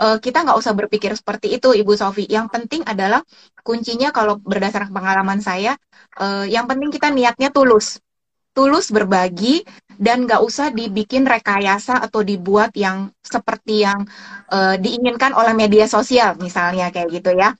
[0.00, 2.24] Uh, kita nggak usah berpikir seperti itu, Ibu Sofi.
[2.24, 3.20] Yang penting adalah
[3.60, 5.76] kuncinya kalau berdasarkan pengalaman saya,
[6.16, 8.00] uh, yang penting kita niatnya tulus
[8.52, 9.64] tulus berbagi
[9.96, 14.04] dan nggak usah dibikin rekayasa atau dibuat yang seperti yang
[14.52, 17.56] uh, diinginkan oleh media sosial misalnya kayak gitu ya.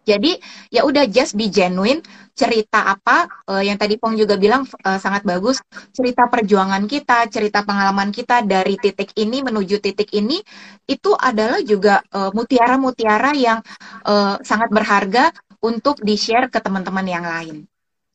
[0.00, 0.40] Jadi
[0.72, 2.00] ya udah just be genuine,
[2.32, 5.60] cerita apa uh, yang tadi Pong juga bilang uh, sangat bagus,
[5.92, 10.40] cerita perjuangan kita, cerita pengalaman kita dari titik ini menuju titik ini
[10.88, 13.58] itu adalah juga mutiara-mutiara uh, yang
[14.08, 17.68] uh, sangat berharga untuk di-share ke teman-teman yang lain.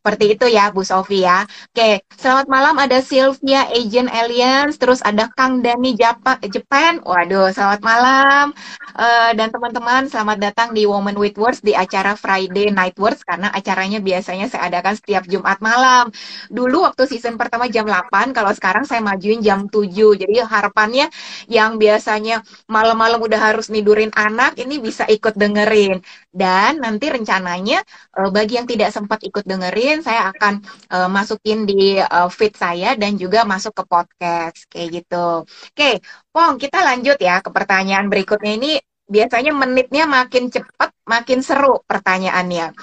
[0.05, 1.49] Seperti itu ya Bu Sofi ya.
[1.73, 7.01] Oke, selamat malam ada Sylvia Agent Alliance, terus ada Kang Dani Japan.
[7.01, 8.53] Waduh, selamat malam.
[8.93, 13.49] Uh, dan teman-teman, selamat datang di Woman with Words di acara Friday Night Words karena
[13.49, 16.13] acaranya biasanya saya adakan setiap Jumat malam.
[16.53, 20.13] Dulu waktu season pertama jam 8, kalau sekarang saya majuin jam 7.
[20.21, 21.09] Jadi harapannya
[21.49, 26.05] yang biasanya malam-malam udah harus nidurin anak ini bisa ikut dengerin.
[26.35, 27.79] Dan nanti rencananya
[28.19, 30.59] uh, bagi yang tidak sempat ikut dengerin saya akan
[30.91, 35.47] uh, masukin di uh, feed saya dan juga masuk ke podcast kayak gitu.
[35.47, 36.03] Oke,
[36.35, 38.71] Pong, kita lanjut ya ke pertanyaan berikutnya ini
[39.07, 42.75] biasanya menitnya makin cepat makin seru pertanyaannya.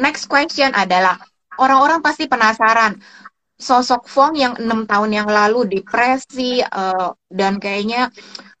[0.00, 1.20] Next question adalah
[1.60, 2.96] orang-orang pasti penasaran
[3.56, 8.12] sosok Fong yang enam tahun yang lalu depresi uh, dan kayaknya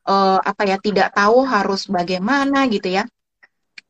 [0.08, 3.04] uh, apa ya tidak tahu harus bagaimana gitu ya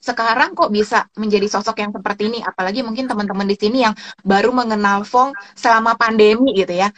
[0.01, 2.39] sekarang kok bisa menjadi sosok yang seperti ini?
[2.45, 6.93] Apalagi mungkin teman-teman di sini yang baru mengenal Fong selama pandemi gitu ya.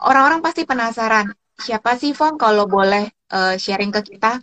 [0.00, 2.40] Orang-orang pasti penasaran siapa sih Fong?
[2.40, 4.40] Kalau boleh uh, sharing ke kita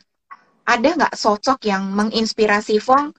[0.68, 3.12] ada nggak sosok yang menginspirasi Fong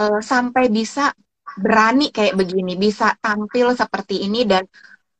[0.00, 1.12] uh, sampai bisa
[1.58, 4.64] berani kayak begini bisa tampil seperti ini dan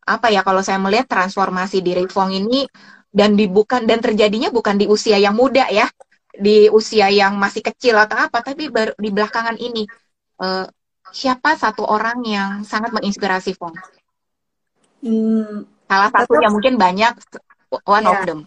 [0.07, 2.65] apa ya kalau saya melihat transformasi diri Fong ini
[3.11, 5.91] dan dibukan dan terjadinya bukan di usia yang muda ya
[6.35, 9.87] di usia yang masih kecil atau apa, tapi baru di belakangan ini
[10.39, 10.67] uh,
[11.11, 13.75] siapa satu orang yang sangat menginspirasi Fong?
[15.01, 17.19] Hmm, Salah satu yang mungkin banyak,
[17.83, 18.41] one ya, of them.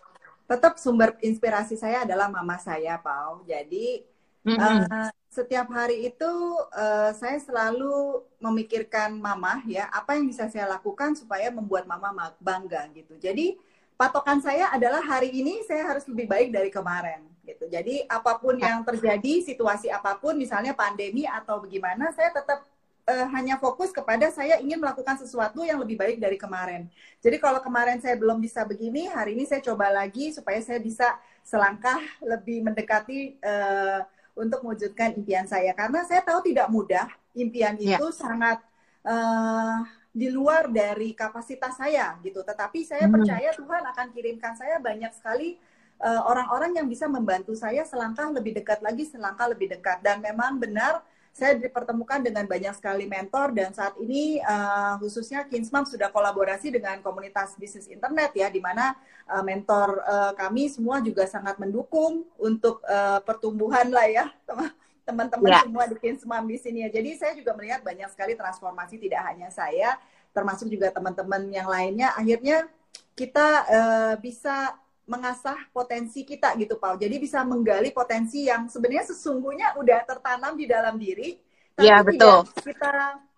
[0.47, 3.43] Tetap sumber inspirasi saya adalah mama saya, Pau.
[3.43, 3.99] Jadi
[4.47, 4.79] mm -hmm.
[4.87, 6.31] uh, setiap hari itu
[6.71, 12.87] uh, saya selalu memikirkan mama ya, apa yang bisa saya lakukan supaya membuat mama bangga
[12.95, 13.19] gitu.
[13.19, 13.59] Jadi
[13.95, 17.67] patokan saya adalah hari ini saya harus lebih baik dari kemarin gitu.
[17.67, 22.63] Jadi apa pun yang terjadi, situasi apa pun, misalnya pandemi atau bagaimana, saya tetap
[23.03, 26.87] uh, hanya fokus kepada saya ingin melakukan sesuatu yang lebih baik dari kemarin.
[27.19, 31.19] Jadi kalau kemarin saya belum bisa begini, hari ini saya coba lagi supaya saya bisa
[31.43, 37.05] selangkah lebih mendekati uh, untuk mewujudkan impian saya karena saya tahu tidak mudah
[37.37, 37.97] impian Ya.
[37.97, 38.61] itu sangat
[39.05, 39.77] eh,
[40.13, 42.45] di luar dari kapasitas saya gitu.
[42.45, 43.13] Tetapi saya Hmm.
[43.17, 45.57] percaya Tuhan akan kirimkan saya banyak sekali
[46.03, 50.03] eh, orang-orang yang bisa membantu saya selangkah lebih dekat lagi selangkah lebih dekat.
[50.03, 50.99] Dan memang benar
[51.33, 57.01] saya dipertemukan dengan banyak sekali mentor dan saat ini eh, khususnya Kinsmam sudah kolaborasi dengan
[57.01, 58.93] komunitas bisnis internet ya di mana
[59.31, 64.25] eh, mentor eh, kami semua juga sangat mendukung untuk eh, pertumbuhan lah ya
[65.03, 65.61] teman-teman Ya.
[65.67, 66.89] semua di Kinsmam di sini ya.
[66.89, 69.99] Jadi saya juga melihat banyak sekali transformasi tidak hanya saya
[70.33, 72.65] termasuk juga teman-teman yang lainnya akhirnya
[73.13, 76.95] kita eh, bisa mengasah potensi kita gitu Pak.
[77.03, 81.35] Jadi bisa menggali potensi yang sebenarnya sesungguhnya udah tertanam di dalam diri
[81.75, 82.47] tapi Iya, betul.
[82.47, 82.93] tidak kita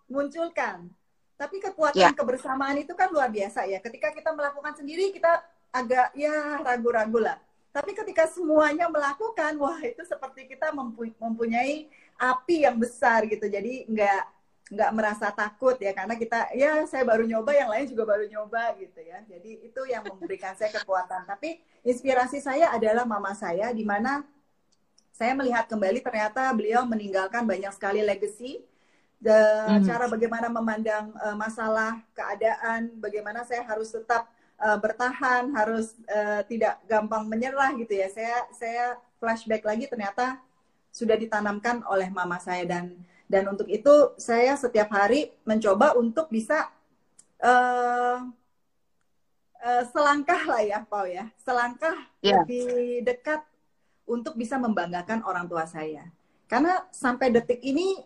[0.06, 0.78] munculkan.
[1.36, 2.12] Tapi kekuatan Ya.
[2.15, 3.82] kebersamaan itu kan luar biasa ya.
[3.84, 5.41] Ketika kita melakukan sendiri kita
[5.73, 7.36] agak ya ragu-ragu lah.
[7.76, 13.46] Tapi ketika semuanya melakukan, wah itu seperti kita mempu- mempunyai api yang besar gitu.
[13.52, 14.22] Jadi nggak
[14.66, 18.74] nggak merasa takut ya karena kita ya saya baru nyoba yang lain juga baru nyoba
[18.82, 23.86] gitu ya jadi itu yang memberikan saya kekuatan tapi inspirasi saya adalah mama saya di
[23.86, 24.26] mana
[25.14, 28.66] saya melihat kembali ternyata beliau meninggalkan banyak sekali legacy
[29.22, 29.86] The- Hmm.
[29.86, 34.28] cara bagaimana memandang uh, masalah keadaan bagaimana saya harus tetap
[34.60, 38.08] uh, bertahan harus uh, tidak gampang menyerah gitu ya.
[38.12, 38.86] Saya saya
[39.20, 40.39] flashback lagi ternyata
[40.96, 42.96] sudah ditanamkan oleh mama saya dan
[43.28, 46.70] dan untuk itu saya setiap hari mencoba untuk bisa
[47.41, 48.22] uh,
[49.60, 51.28] uh, selangkah lah ya Pau ya.
[51.41, 52.41] Selangkah Ya.
[52.41, 53.46] lebih dekat
[54.06, 56.10] untuk bisa membanggakan orang tua saya.
[56.46, 58.02] Karena sampai detik ini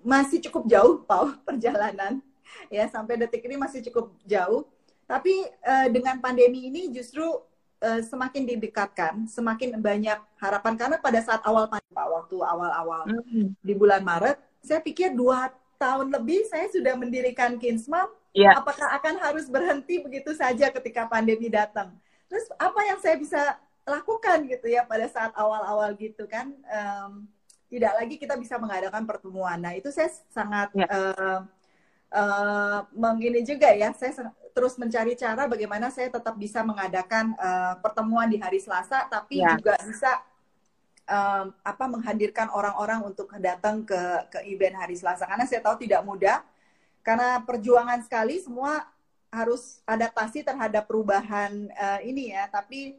[0.00, 2.20] masih cukup jauh Pau perjalanan.
[2.72, 4.64] Ya sampai detik ini masih cukup jauh
[5.06, 7.24] tapi eh, dengan pandemi ini justru
[7.78, 13.54] eh, semakin didekatkan semakin banyak harapan karena pada saat awal pandemi Pak waktu awal-awal Hmm.
[13.62, 18.52] di bulan Maret saya pikir dua tahun lebih saya sudah mendirikan Kinsmam Ya.
[18.52, 21.96] apakah akan harus berhenti begitu saja ketika pandemi datang
[22.28, 23.40] terus apa yang saya bisa
[23.88, 27.24] lakukan gitu ya pada saat awal-awal gitu kan Em,
[27.72, 30.84] tidak lagi kita bisa mengadakan pertemuan nah itu saya sangat Ya.
[30.84, 31.40] eh,
[32.12, 34.12] eh, mengini juga ya saya
[34.56, 39.52] terus mencari cara bagaimana saya tetap bisa mengadakan eh, pertemuan di hari Selasa tapi Ya.
[39.52, 40.24] juga bisa
[41.04, 44.00] em, apa menghadirkan orang-orang untuk datang ke
[44.32, 46.40] ke event hari Selasa karena saya tahu tidak mudah
[47.04, 48.82] karena perjuangan sekali semua
[49.28, 52.96] harus adaptasi terhadap perubahan eh, ini ya tapi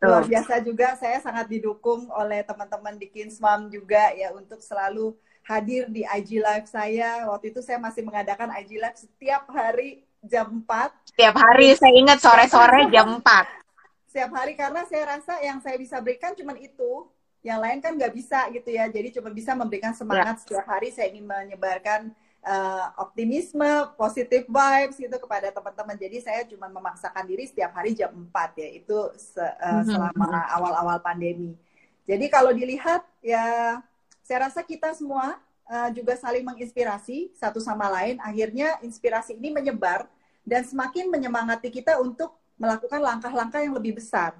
[0.00, 0.32] luar Betul.
[0.32, 5.12] biasa juga saya sangat didukung oleh teman-teman di Kinsmam juga ya untuk selalu
[5.44, 10.48] hadir di IG Live saya waktu itu saya masih mengadakan IG Live setiap hari jam
[10.60, 14.08] 4 Setiap hari saya ingat sore-sore jam 4.
[14.08, 17.06] setiap hari karena saya rasa yang saya bisa berikan cuma itu.
[17.44, 18.86] Yang lain kan nggak bisa gitu ya.
[18.86, 20.88] Jadi cuma bisa memberikan semangat setiap hari.
[20.88, 25.96] Saya ingin menyebarkan eh, optimisme positive vibes gitu kepada teman-teman.
[25.96, 29.84] Jadi saya cuma memaksakan diri setiap hari jam 4 ya itu se- Mhm.
[29.88, 31.56] selama awal-awal pandemi.
[32.04, 33.80] Jadi kalau dilihat ya
[34.20, 35.36] saya rasa kita semua
[35.68, 40.06] eh, juga saling menginspirasi satu sama lain akhirnya inspirasi ini menyebar
[40.44, 44.36] dan semakin menyemangati kita untuk melakukan langkah-langkah yang lebih besar.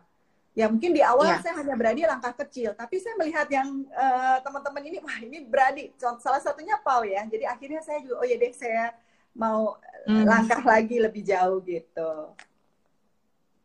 [0.54, 1.42] Ya mungkin di awal Ya.
[1.42, 5.90] saya hanya berani langkah kecil, tapi saya melihat yang eh, teman-teman ini, wah ini berani.
[5.98, 7.26] Salah satunya Pau ya.
[7.26, 8.94] Jadi akhirnya saya juga, oh ya deh saya
[9.34, 10.28] mau eh, Hmm.
[10.28, 12.10] langkah lagi lebih jauh gitu.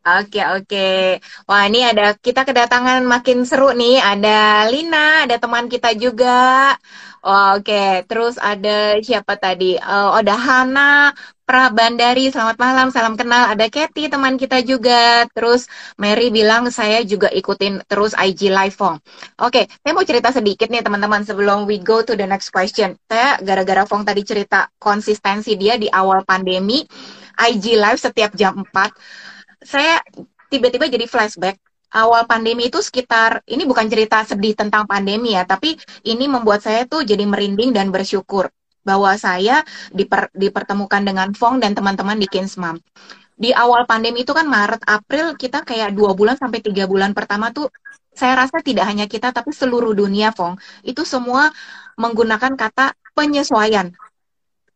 [0.00, 1.20] Oke, oke.
[1.44, 4.00] Wah, ini ada kita kedatangan makin seru nih.
[4.00, 6.72] Ada Lina, ada teman kita juga.
[7.20, 9.76] Oh, Oke, terus ada siapa tadi?
[9.76, 11.12] Eh, oh, ada Hana
[11.44, 12.32] Prabandari.
[12.32, 13.52] Selamat malam, salam kenal.
[13.52, 15.28] Ada Kathy, teman kita juga.
[15.36, 15.68] Terus
[16.00, 18.96] Mary bilang saya juga ikutin terus IG Live Fong.
[19.44, 22.96] Oke, saya mau cerita sedikit nih teman-teman sebelum we go to the next question.
[23.04, 26.80] Saya gara-gara Fong tadi cerita konsistensi dia di awal pandemi,
[27.36, 29.28] IG Live setiap jam 4
[29.62, 30.00] saya
[30.50, 31.56] tiba-tiba jadi flashback.
[31.90, 35.74] Awal pandemi itu sekitar ini bukan cerita sedih tentang pandemi ya, tapi
[36.06, 38.46] ini membuat saya tuh jadi merinding dan bersyukur
[38.86, 42.78] bahwa saya diper- dipertemukan dengan Fong dan teman-teman di Kinsmam.
[43.34, 47.50] Di awal pandemi itu kan Maret, April kita kayak dua bulan sampai tiga bulan pertama
[47.50, 47.66] tuh
[48.14, 50.54] saya rasa tidak hanya kita tapi seluruh dunia Fong.
[50.86, 51.50] Itu semua
[51.98, 53.90] menggunakan kata penyesuaian,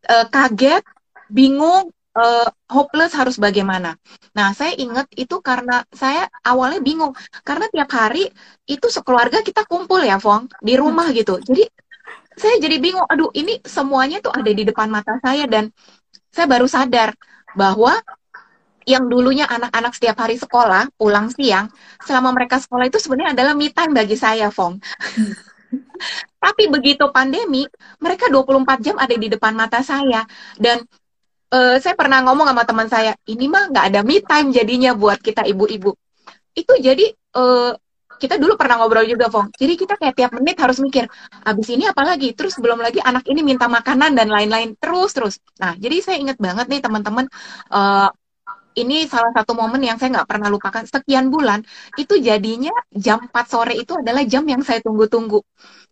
[0.04, 0.84] Eh, kaget,
[1.32, 3.98] bingung, eh, hopeless harus bagaimana.
[4.34, 7.12] Nah, saya ingat itu karena saya awalnya bingung.
[7.42, 8.30] Karena tiap hari
[8.66, 11.38] itu sekeluarga kita kumpul ya, Fong, di rumah gitu.
[11.42, 11.64] Jadi,
[12.34, 13.06] saya jadi bingung.
[13.06, 15.46] Aduh, ini semuanya tuh ada di depan mata saya.
[15.46, 15.70] Dan
[16.30, 17.14] saya baru sadar
[17.54, 17.94] bahwa
[18.84, 21.72] yang dulunya anak-anak setiap hari sekolah, pulang siang,
[22.04, 24.76] selama mereka sekolah itu sebenarnya adalah me time bagi saya, Fong.
[26.44, 27.64] Tapi begitu pandemi,
[27.96, 30.28] mereka 24 jam ada di depan mata saya.
[30.60, 30.84] Dan
[31.54, 35.22] uh, saya pernah ngomong sama teman saya, ini mah nggak ada me time jadinya buat
[35.22, 35.94] kita ibu-ibu.
[36.54, 37.78] Itu jadi uh,
[38.18, 39.50] kita dulu pernah ngobrol juga, Fong.
[39.54, 41.06] Jadi kita kayak tiap menit harus mikir,
[41.44, 42.32] abis ini apa lagi?
[42.32, 44.78] Terus belum lagi anak ini minta makanan dan lain-lain.
[44.78, 45.34] Terus, terus.
[45.58, 47.26] Nah, jadi saya ingat banget nih teman-teman,
[47.74, 48.08] uh,
[48.74, 50.82] ini salah satu momen yang saya nggak pernah lupakan.
[50.86, 51.62] Sekian bulan,
[51.94, 55.42] itu jadinya jam 4 sore itu adalah jam yang saya tunggu-tunggu.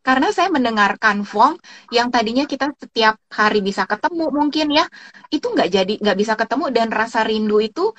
[0.03, 1.55] Karena saya mendengarkan Fong
[1.95, 4.85] yang tadinya kita setiap hari bisa ketemu mungkin ya,
[5.31, 7.95] itu nggak jadi nggak bisa ketemu dan rasa rindu itu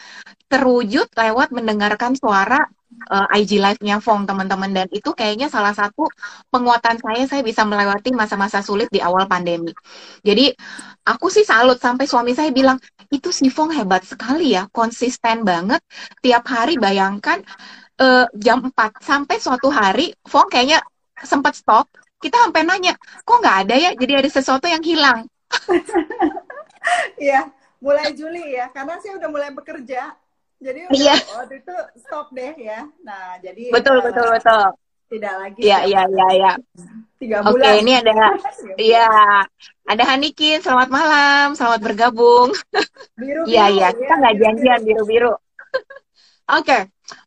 [0.51, 2.67] terwujud lewat mendengarkan suara
[3.09, 6.07] uh, eh, IG live-nya Fong teman-teman dan itu kayaknya salah satu
[6.53, 9.73] penguatan saya saya bisa melewati masa-masa sulit di awal pandemi.
[10.21, 10.53] Jadi
[11.07, 12.77] aku sih salut sampai suami saya bilang
[13.09, 15.81] itu si Fong hebat sekali ya, konsisten banget
[16.21, 17.41] tiap hari bayangkan
[17.99, 20.81] uh, jam 4 sampai suatu hari Fong kayaknya
[21.23, 21.89] sempat stop,
[22.23, 22.93] kita sampai nanya,
[23.23, 23.91] kok nggak ada ya?
[23.95, 25.27] Jadi ada sesuatu yang hilang.
[27.15, 27.47] Iya,
[27.79, 30.11] mulai Juli ya, karena saya udah mulai bekerja.
[30.63, 31.15] Jadi udah, iya.
[31.35, 32.87] waktu itu stop deh ya.
[33.03, 34.63] Nah, jadi betul uh, betul betul.
[35.11, 35.59] Tidak lagi.
[35.59, 36.51] Iya iya iya iya.
[37.19, 37.75] Tiga bulan.
[37.75, 38.13] Oke, ini ada
[38.91, 39.07] iya
[39.83, 40.63] ada Hanikin.
[40.63, 42.55] Selamat malam, selamat bergabung.
[43.19, 43.43] Biru.
[43.43, 45.33] Iya iya, kita nggak janjian biru biru.
[46.55, 46.81] Oke, okay.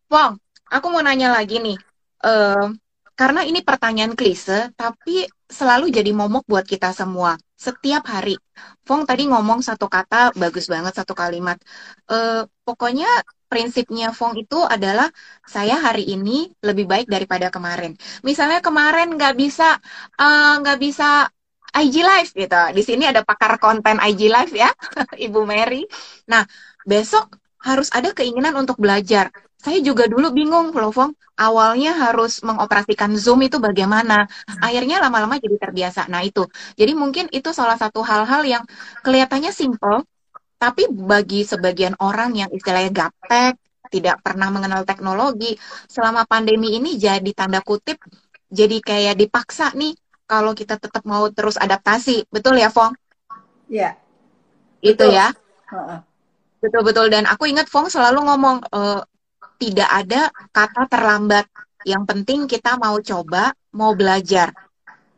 [0.08, 0.40] Pong,
[0.72, 1.76] aku mau nanya lagi nih.
[2.24, 2.72] Uh,
[3.16, 7.40] karena ini pertanyaan klise, tapi selalu jadi momok buat kita semua.
[7.56, 8.36] Setiap hari.
[8.84, 11.56] Fong tadi ngomong satu kata, bagus banget satu kalimat.
[12.04, 13.08] E, pokoknya
[13.48, 15.08] prinsipnya Fong itu adalah
[15.46, 17.94] saya hari ini lebih baik daripada kemarin.
[18.26, 19.78] Misalnya kemarin nggak bisa
[20.18, 21.08] eh, nggak uh, bisa
[21.76, 22.60] IG Live gitu.
[22.76, 24.70] Di sini ada pakar konten IG Live ya,
[25.26, 25.86] Ibu Mary.
[26.28, 26.42] Nah,
[26.82, 29.34] besok harus ada keinginan untuk belajar
[29.66, 31.10] saya juga dulu bingung loh, Fong.
[31.34, 34.30] Awalnya harus mengoperasikan Zoom itu bagaimana.
[34.62, 36.06] Akhirnya lama-lama jadi terbiasa.
[36.06, 36.46] Nah itu.
[36.78, 38.62] Jadi mungkin itu salah satu hal-hal yang
[39.02, 40.06] kelihatannya simple,
[40.56, 43.58] tapi bagi sebagian orang yang istilahnya gaptek,
[43.90, 45.58] tidak pernah mengenal teknologi,
[45.90, 47.98] selama pandemi ini jadi tanda kutip,
[48.46, 49.98] jadi kayak dipaksa nih
[50.30, 52.30] kalau kita tetap mau terus adaptasi.
[52.30, 52.94] Betul ya, Fong?
[53.66, 53.98] Iya.
[54.78, 55.34] Itu ya.
[56.62, 57.06] Betul-betul.
[57.12, 58.80] Dan aku ingat Fong selalu ngomong, e,
[59.60, 60.20] tidak ada
[60.52, 61.46] kata terlambat.
[61.86, 64.50] Yang penting kita mau coba, mau belajar.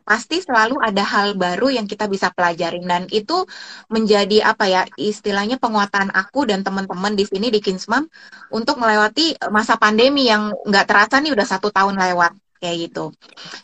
[0.09, 3.45] Pasti selalu ada hal baru yang kita bisa pelajarin dan itu
[3.93, 8.09] menjadi apa ya istilahnya penguatan aku dan teman-teman di sini di Kinsmam
[8.49, 13.13] untuk melewati masa pandemi yang nggak terasa nih udah satu tahun lewat kayak gitu.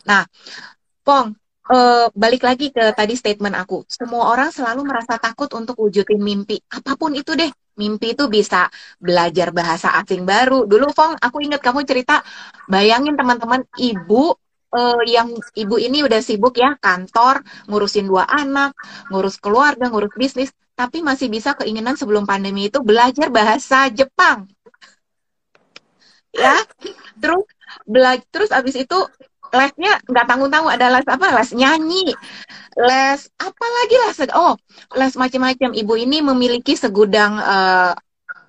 [0.04, 0.28] Nah,
[1.00, 1.32] Pong,
[1.70, 3.84] uh, balik lagi ke tadi statement aku.
[3.88, 6.60] Semua orang selalu merasa takut untuk wujudin mimpi.
[6.68, 7.48] Apa pun itu deh.
[7.74, 8.70] Mimpi itu bisa
[9.02, 10.62] belajar bahasa asing baru.
[10.62, 12.22] Dulu Fong, aku ingat kamu cerita,
[12.70, 14.30] bayangin teman-teman ibu
[14.70, 18.78] uh, yang ibu ini udah sibuk ya kantor, ngurusin dua anak,
[19.10, 24.46] ngurus keluarga, ngurus bisnis, tapi masih bisa keinginan sebelum pandemi itu belajar bahasa Jepang.
[26.34, 26.58] Ya,
[27.18, 27.46] terus
[27.86, 28.98] belajar terus abis itu
[29.54, 31.26] lesnya nggak tanggung-tanggung ada les apa?
[31.30, 32.12] Les nyanyi
[32.74, 34.54] les apa lagi les oh
[34.98, 35.70] les macam-macam.
[35.72, 37.92] Ibu ini memiliki segudang uh,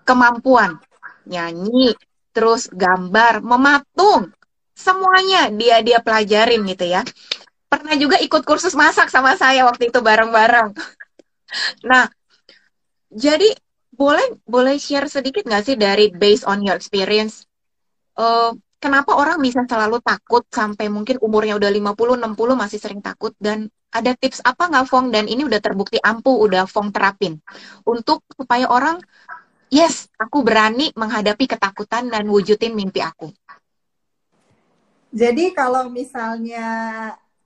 [0.04, 0.82] kemampuan.
[1.30, 1.94] Nyanyi
[2.34, 4.34] terus gambar mematung.
[4.76, 7.02] Semuanya dia dia pelajarin gitu ya.
[7.72, 10.74] Pernah juga ikut kursus masak sama saya waktu itu bareng-bareng.
[11.88, 12.10] Nah
[13.08, 13.48] jadi
[13.96, 17.48] boleh boleh share sedikit nggak sih dari based on your experience?
[18.20, 18.52] Uh,
[18.86, 23.34] kenapa orang bisa selalu takut sampai mungkin umurnya udah 50, 60 masih sering takut?
[23.42, 25.10] Dan ada tips apa nggak Fong?
[25.10, 27.42] Dan ini udah terbukti ampuh udah Fong terapin.
[27.82, 29.02] Untuk supaya orang
[29.74, 33.34] yes aku berani menghadapi ketakutan dan wujudin mimpi aku.
[35.10, 36.68] Jadi kalau misalnya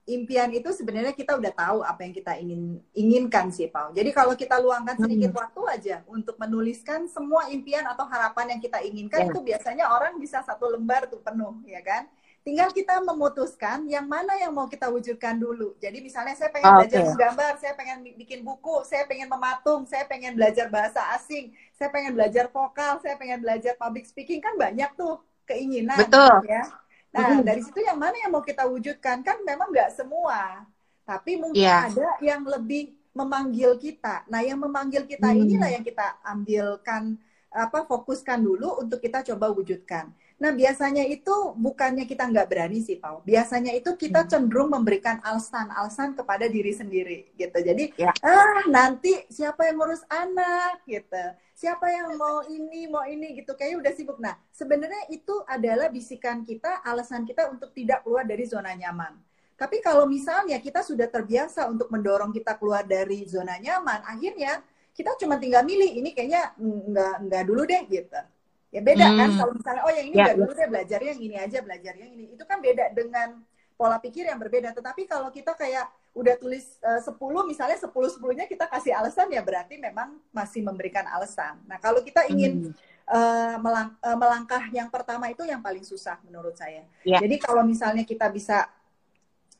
[0.09, 3.93] impian itu sebenarnya kita udah tahu apa yang kita ingin inginkan sih Pau.
[3.93, 5.39] Jadi kalau kita luangkan sedikit hmm.
[5.39, 9.29] waktu aja untuk menuliskan semua impian atau harapan yang kita inginkan yeah.
[9.29, 12.09] itu biasanya orang bisa satu lembar tuh penuh ya kan.
[12.39, 15.75] Tinggal kita memutuskan yang mana yang mau kita wujudkan dulu.
[15.77, 16.77] Jadi misalnya saya pengen okay.
[16.87, 21.91] belajar menggambar, saya pengen bikin buku, saya pengen mematung, saya pengen belajar bahasa asing, saya
[21.91, 26.47] pengen belajar vokal, saya pengen belajar public speaking kan banyak tuh keinginan Betul.
[26.47, 26.63] ya.
[27.09, 29.25] Nah, dari situ yang mana yang mau kita wujudkan?
[29.25, 30.65] Kan memang nggak semua.
[31.03, 31.89] Tapi mungkin yeah.
[31.89, 34.23] ada yang lebih memanggil kita.
[34.29, 35.41] Nah, yang memanggil kita hmm.
[35.41, 37.17] inilah yang kita ambilkan
[37.49, 40.13] apa fokuskan dulu untuk kita coba wujudkan.
[40.39, 43.19] Nah, biasanya itu bukannya kita nggak berani sih, Pau.
[43.27, 44.29] Biasanya itu kita hmm.
[44.31, 47.59] cenderung memberikan alasan-alasan kepada diri sendiri, gitu.
[47.59, 48.15] Jadi, ya.
[48.23, 51.25] ah nanti siapa yang ngurus anak, gitu
[51.59, 56.47] siapa yang mau ini mau ini gitu kayaknya udah sibuk nah sebenarnya itu adalah bisikan
[56.47, 59.19] kita alasan kita untuk tidak keluar dari zona nyaman
[59.59, 64.63] Tapi kalau misalnya kita sudah terbiasa untuk mendorong kita keluar dari zona nyaman, akhirnya
[64.95, 68.21] kita cuma tinggal milih ini kayaknya nggak nggak dulu deh gitu.
[68.69, 69.11] Ya beda kan?
[69.11, 69.19] hmm.
[69.19, 72.11] kan kalau misalnya oh yang ini ya, dulu deh belajar yang ini aja belajar yang
[72.13, 72.25] ini.
[72.33, 73.41] Itu kan beda dengan
[73.73, 74.75] pola pikir yang berbeda.
[74.75, 79.29] Tetapi kalau kita kayak udah tulis eh, uh, 10 misalnya 10 10-nya kita kasih alasan
[79.29, 81.57] ya berarti memang masih memberikan alasan.
[81.69, 86.21] Nah, kalau kita ingin hmm uh, melang uh, melangkah yang pertama itu yang paling susah
[86.23, 86.85] menurut saya.
[87.03, 87.19] Yeah.
[87.19, 88.69] Jadi kalau misalnya kita bisa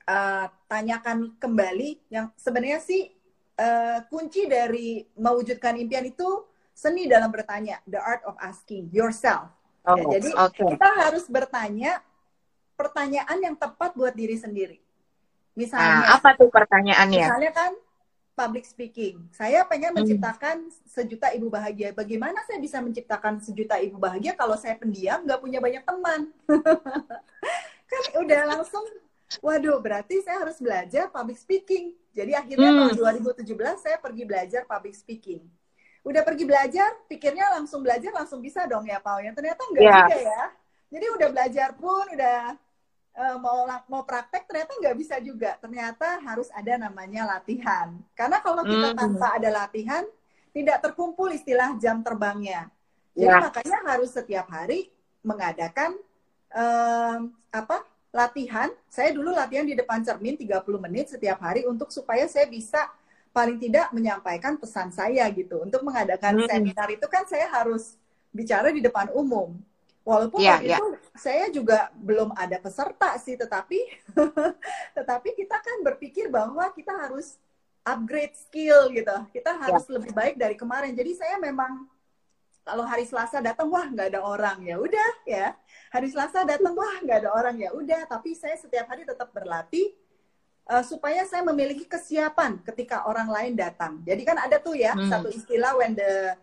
[0.06, 3.10] uh, tanyakan kembali, yang sebenarnya sih
[3.58, 6.46] uh, kunci dari mewujudkan impian itu
[6.80, 9.52] seni dalam bertanya, the art of asking yourself.
[9.84, 10.64] Ya, oh, ya, jadi okay.
[10.64, 12.00] kita harus bertanya
[12.80, 14.80] pertanyaan yang tepat buat diri sendiri.
[15.60, 17.26] Misalnya, nah, apa tuh pertanyaannya?
[17.28, 17.72] Misalnya kan
[18.32, 19.28] public speaking.
[19.36, 20.00] Saya pengen hmm.
[20.00, 21.92] menciptakan sejuta ibu bahagia.
[21.92, 26.32] Bagaimana saya bisa menciptakan sejuta ibu bahagia kalau saya pendiam, nggak punya banyak teman?
[27.92, 28.88] kan udah langsung,
[29.44, 31.92] waduh, berarti saya harus belajar public speaking.
[32.16, 32.96] Jadi akhirnya hmm.
[32.96, 35.44] tahun 2017 saya pergi belajar public speaking.
[36.04, 39.20] Udah pergi belajar, pikirnya langsung belajar, langsung bisa dong ya, Pau.
[39.20, 40.00] Yang ternyata enggak yeah.
[40.08, 40.44] juga ya.
[40.90, 42.40] Jadi udah belajar pun, udah
[43.20, 45.60] uh, mau mau praktek ternyata nggak bisa juga.
[45.60, 47.94] Ternyata harus ada namanya latihan.
[48.16, 48.98] Karena kalau kita mm.
[48.98, 50.04] tanpa ada latihan,
[50.56, 52.72] tidak terkumpul istilah jam terbangnya.
[53.14, 53.44] Jadi yeah.
[53.44, 54.90] makanya harus setiap hari
[55.22, 56.00] mengadakan
[56.56, 58.72] um, apa latihan.
[58.90, 62.90] Saya dulu latihan di depan cermin 30 menit setiap hari untuk supaya saya bisa
[63.30, 65.62] paling tidak menyampaikan pesan saya gitu.
[65.64, 66.50] Untuk mengadakan hmm.
[66.50, 67.96] seminar itu kan saya harus
[68.34, 69.58] bicara di depan umum.
[70.08, 70.80] Walaupun yeah, waktu yeah.
[70.82, 73.78] itu saya juga belum ada peserta sih, tetapi
[74.98, 77.38] tetapi kita kan berpikir bahwa kita harus
[77.86, 79.14] upgrade skill gitu.
[79.30, 79.70] Kita ya.
[79.70, 79.94] harus yeah.
[80.00, 80.98] lebih baik dari kemarin.
[80.98, 81.86] Jadi saya memang
[82.66, 85.54] kalau hari Selasa datang wah nggak ada orang ya udah ya.
[85.94, 88.10] Hari Selasa datang wah nggak ada orang ya udah.
[88.10, 89.94] Tapi saya setiap hari tetap berlatih
[90.70, 94.00] uh, supaya saya memiliki kesiapan ketika orang lain datang.
[94.06, 95.10] Jadi kan ada tuh ya hmm.
[95.10, 96.38] satu istilah when the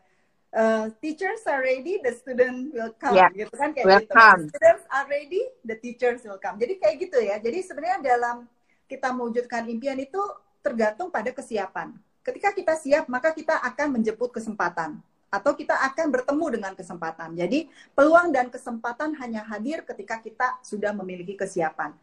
[0.50, 3.30] uh, teachers are ready, the student will come, yeah.
[3.30, 4.12] gitu kan kayak will gitu.
[4.12, 4.42] Come.
[4.50, 6.58] Students are ready, the teachers will come.
[6.58, 7.38] Jadi kayak gitu ya.
[7.38, 8.50] Jadi sebenarnya dalam
[8.90, 10.20] kita mewujudkan impian itu
[10.60, 11.94] tergantung pada kesiapan.
[12.26, 14.98] Ketika kita siap, maka kita akan menjemput kesempatan
[15.30, 17.34] atau kita akan bertemu dengan kesempatan.
[17.38, 21.94] Jadi peluang dan kesempatan hanya hadir ketika kita sudah memiliki kesiapan.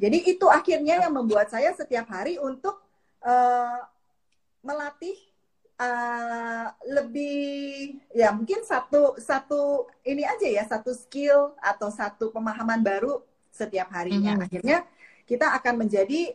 [0.00, 2.80] Jadi itu akhirnya yang membuat saya setiap hari untuk
[3.20, 3.84] uh,
[4.64, 5.16] melatih
[5.76, 13.20] uh, lebih ya mungkin satu satu ini aja ya satu skill atau satu pemahaman baru
[13.52, 14.40] setiap harinya.
[14.40, 14.46] Mm-hmm.
[14.48, 14.78] Akhirnya
[15.28, 16.32] kita akan menjadi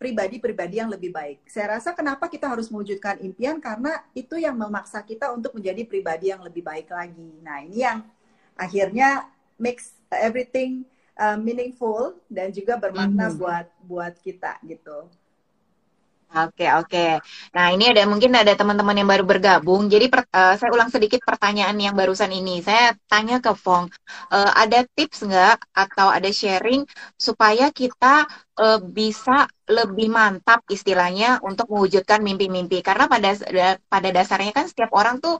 [0.00, 1.46] pribadi-pribadi yang lebih baik.
[1.46, 6.34] Saya rasa kenapa kita harus mewujudkan impian karena itu yang memaksa kita untuk menjadi pribadi
[6.34, 7.38] yang lebih baik lagi.
[7.38, 8.02] Nah, ini yang
[8.58, 9.30] akhirnya
[9.62, 10.82] makes everything
[11.18, 13.40] uh, meaningful dan juga bermakna mm-hmm.
[13.40, 15.08] buat buat kita gitu.
[16.32, 17.20] Oke oke.
[17.52, 19.92] Nah ini ada mungkin ada teman-teman yang baru bergabung.
[19.92, 22.64] Jadi per, uh, saya ulang sedikit pertanyaan yang barusan ini.
[22.64, 23.92] Saya tanya ke Fong,
[24.32, 26.88] uh, ada tips nggak atau ada sharing
[27.20, 28.24] supaya kita
[28.56, 32.80] uh, bisa lebih mantap istilahnya untuk mewujudkan mimpi-mimpi.
[32.80, 33.36] Karena pada
[33.92, 35.36] pada dasarnya kan setiap orang tuh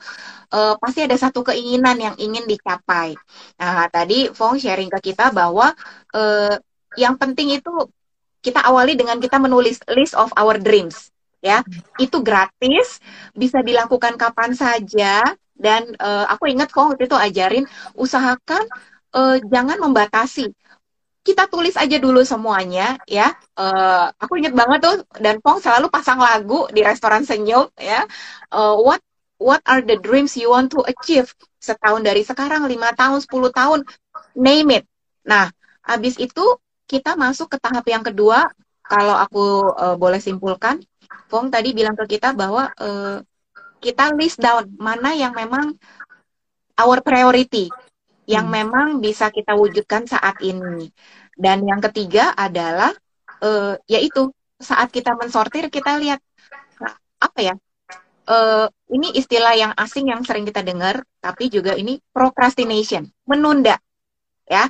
[0.52, 3.16] uh, pasti ada satu keinginan yang ingin dicapai.
[3.56, 5.72] Nah tadi Fong sharing ke kita bahwa
[6.12, 6.54] uh,
[7.00, 7.72] yang penting itu
[8.42, 11.62] kita awali dengan kita menulis list of our dreams ya.
[11.98, 13.02] Itu gratis
[13.34, 15.22] bisa dilakukan kapan saja.
[15.52, 17.64] Dan uh, aku ingat kok waktu itu ajarin
[17.94, 18.66] usahakan
[19.14, 20.50] uh, jangan membatasi.
[21.22, 23.30] Kita tulis aja dulu semuanya ya.
[23.54, 28.02] Uh, aku ingat banget tuh dan Pong selalu pasang lagu di restoran senyum ya.
[28.50, 28.98] Uh, what
[29.38, 31.30] what are the dreams you want to achieve?
[31.62, 33.80] Setahun dari sekarang lima tahun 10 tahun
[34.34, 34.84] name it.
[35.30, 35.46] Nah
[35.86, 36.42] habis itu
[36.86, 38.50] kita masuk ke tahap yang kedua.
[38.82, 40.82] Kalau aku uh, boleh simpulkan,
[41.30, 43.24] Fong tadi bilang ke kita bahwa uh,
[43.80, 45.72] kita list down mana yang memang
[46.76, 47.72] our priority,
[48.28, 48.54] yang hmm.
[48.58, 50.92] memang bisa kita wujudkan saat ini.
[51.32, 52.92] Dan yang ketiga adalah
[53.40, 54.28] uh, yaitu
[54.60, 56.20] saat kita mensortir kita lihat
[57.22, 57.54] apa ya
[58.28, 63.78] uh, ini istilah yang asing yang sering kita dengar, tapi juga ini procrastination, menunda,
[64.46, 64.68] ya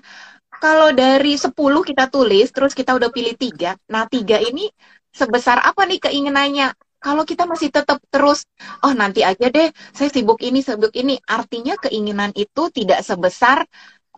[0.63, 4.71] kalau dari 10 kita tulis, terus kita udah pilih tiga, nah tiga ini
[5.11, 6.71] sebesar apa nih keinginannya?
[7.03, 8.47] Kalau kita masih tetap terus,
[8.87, 13.67] oh nanti aja deh, saya sibuk ini, sibuk ini, artinya keinginan itu tidak sebesar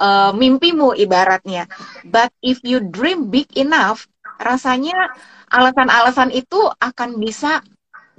[0.04, 1.64] uh, mimpimu ibaratnya.
[2.04, 4.04] But if you dream big enough,
[4.36, 5.16] rasanya
[5.48, 7.64] alasan-alasan itu akan bisa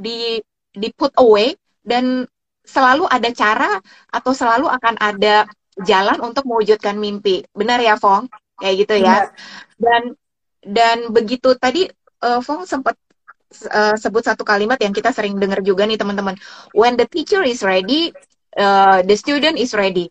[0.01, 0.41] di
[0.73, 1.53] di put away
[1.85, 2.25] dan
[2.65, 3.77] selalu ada cara
[4.09, 5.45] atau selalu akan ada
[5.83, 7.43] jalan untuk mewujudkan mimpi.
[7.51, 8.31] Benar ya, Fong?
[8.61, 9.15] Kayak gitu ya.
[9.75, 10.15] Dan
[10.65, 11.85] dan begitu tadi
[12.23, 12.95] uh, Fong sempat
[13.69, 16.39] uh, sebut satu kalimat yang kita sering dengar juga nih teman-teman.
[16.71, 18.15] When the teacher is ready,
[18.55, 20.09] uh, the student is ready.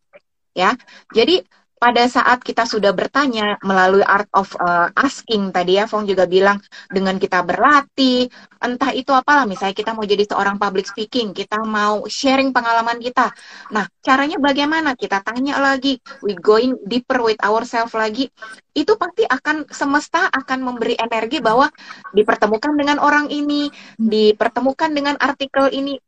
[0.54, 0.78] Ya,
[1.10, 1.42] jadi
[1.74, 6.56] pada saat kita sudah bertanya melalui art of uh, asking tadi ya Fong juga bilang
[6.88, 8.30] dengan kita berlatih
[8.62, 13.28] entah itu apalah misalnya kita mau jadi seorang public speaking kita mau sharing pengalaman kita.
[13.74, 14.96] Nah caranya bagaimana?
[14.96, 18.30] Kita tanya lagi we going deeper with ourselves lagi.
[18.72, 21.68] Itu pasti akan semesta akan memberi energi bahwa
[22.16, 23.68] dipertemukan dengan orang ini
[24.00, 26.00] dipertemukan dengan artikel ini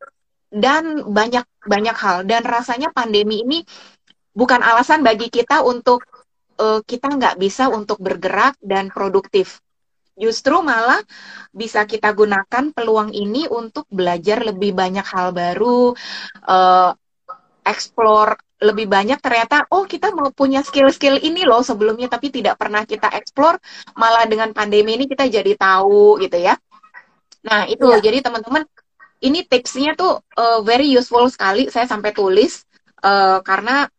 [0.48, 2.24] dan banyak banyak hal.
[2.24, 3.60] Dan rasanya pandemi ini
[4.36, 6.04] bukan alasan bagi kita untuk
[6.60, 9.64] uh, kita nggak bisa untuk bergerak dan produktif.
[10.16, 11.00] Justru malah
[11.52, 15.92] bisa kita gunakan peluang ini untuk belajar lebih banyak hal baru,
[16.48, 16.92] uh,
[17.64, 22.88] explore lebih banyak ternyata oh kita mau punya skill-skill ini loh sebelumnya tapi tidak pernah
[22.88, 23.60] kita explore
[24.00, 26.56] malah dengan pandemi ini kita jadi tahu gitu ya.
[27.44, 28.00] Nah, itu ya.
[28.00, 28.64] jadi teman-teman
[29.20, 32.64] ini tipsnya tuh uh, very useful sekali saya sampai tulis
[33.04, 33.92] uh, karena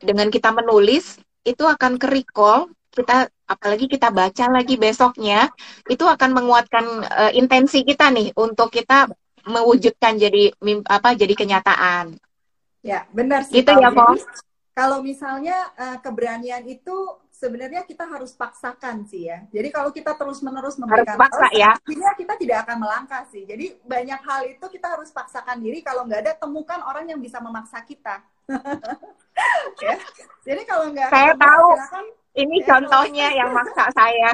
[0.00, 1.16] dengan kita menulis
[1.46, 5.52] itu akan ke recall kita apalagi kita baca lagi besoknya
[5.86, 9.06] itu akan menguatkan uh, intensi kita nih untuk kita
[9.46, 10.50] mewujudkan jadi
[10.90, 12.18] apa jadi kenyataan.
[12.82, 13.62] Ya, benar sih.
[13.62, 14.18] Itu ya, Pom.
[14.76, 16.92] Kalau misalnya uh, keberanian itu
[17.32, 19.44] sebenarnya kita harus paksakan sih ya.
[19.48, 21.72] Jadi kalau kita terus-menerus memberikan harus paksa, ya.
[22.16, 23.48] kita tidak akan melangkah sih.
[23.48, 25.80] Jadi banyak hal itu kita harus paksakan diri.
[25.80, 28.20] Kalau nggak ada, temukan orang yang bisa memaksa kita.
[29.84, 29.96] Ya.
[30.46, 34.30] Jadi kalau nggak saya tahu silakan, ini ya, contohnya yang maksa saya.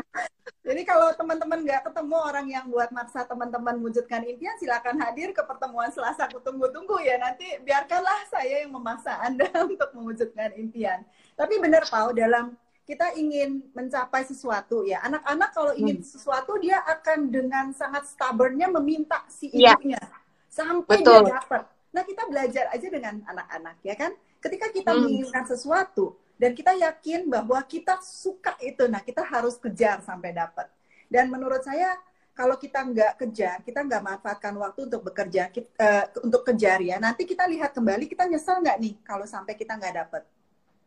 [0.62, 5.42] Jadi kalau teman-teman nggak ketemu orang yang buat maksa teman-teman wujudkan impian, silakan hadir ke
[5.42, 7.18] pertemuan Selasa kutunggu-tunggu ya.
[7.18, 11.06] Nanti biarkanlah saya yang memaksa Anda untuk mewujudkan impian.
[11.34, 15.00] Tapi benar Pak, dalam kita ingin mencapai sesuatu ya.
[15.06, 16.06] Anak-anak kalau ingin hmm.
[16.06, 19.78] sesuatu dia akan dengan sangat stubbornnya meminta si iya.
[19.78, 20.18] ibunya ya.
[20.50, 21.30] sampai Betul.
[21.30, 21.64] dia dapat.
[21.92, 24.12] Nah, kita belajar aja dengan anak-anak ya kan.
[24.42, 25.00] Ketika kita hmm.
[25.06, 30.66] menginginkan sesuatu dan kita yakin bahwa kita suka itu, nah kita harus kejar sampai dapat.
[31.06, 31.94] Dan menurut saya
[32.32, 36.80] kalau kita nggak kejar, kita nggak manfaatkan waktu untuk bekerja, kita, uh, eh, untuk kejar
[36.80, 36.96] ya.
[36.96, 40.24] Nanti kita lihat kembali, kita nyesal nggak nih kalau sampai kita nggak dapat.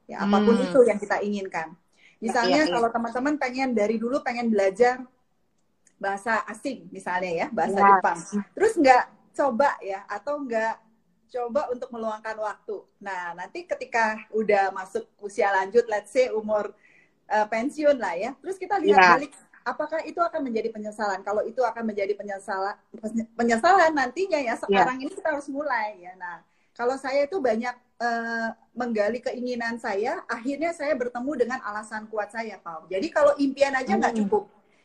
[0.10, 0.66] Ya apa pun hmm.
[0.70, 1.68] itu yang kita inginkan.
[2.18, 5.06] Misalnya ya, ya, kalau teman-teman pengen dari dulu pengen belajar
[6.02, 7.86] bahasa asing misalnya ya, bahasa ya.
[7.94, 8.20] Jepang.
[8.58, 9.04] Terus nggak
[9.36, 10.74] coba ya atau nggak
[11.36, 12.80] coba untuk meluangkan waktu.
[13.04, 16.72] Nah, nanti ketika udah masuk usia lanjut, let's say umur
[17.28, 18.32] uh, pensiun lah ya.
[18.40, 19.12] Terus kita lihat ya.
[19.20, 19.34] balik
[19.66, 21.20] apakah itu akan menjadi penyesalan?
[21.26, 22.78] Kalau itu akan menjadi penyesalan
[23.36, 25.04] penyesalan nantinya ya sekarang ya.
[25.04, 26.14] ini kita harus mulai ya.
[26.16, 26.46] Nah,
[26.78, 32.62] kalau saya itu banyak uh, menggali keinginan saya, akhirnya saya bertemu dengan alasan kuat saya,
[32.62, 32.88] Pak.
[32.88, 34.22] Jadi kalau impian aja nggak hmm.
[34.28, 34.44] cukup,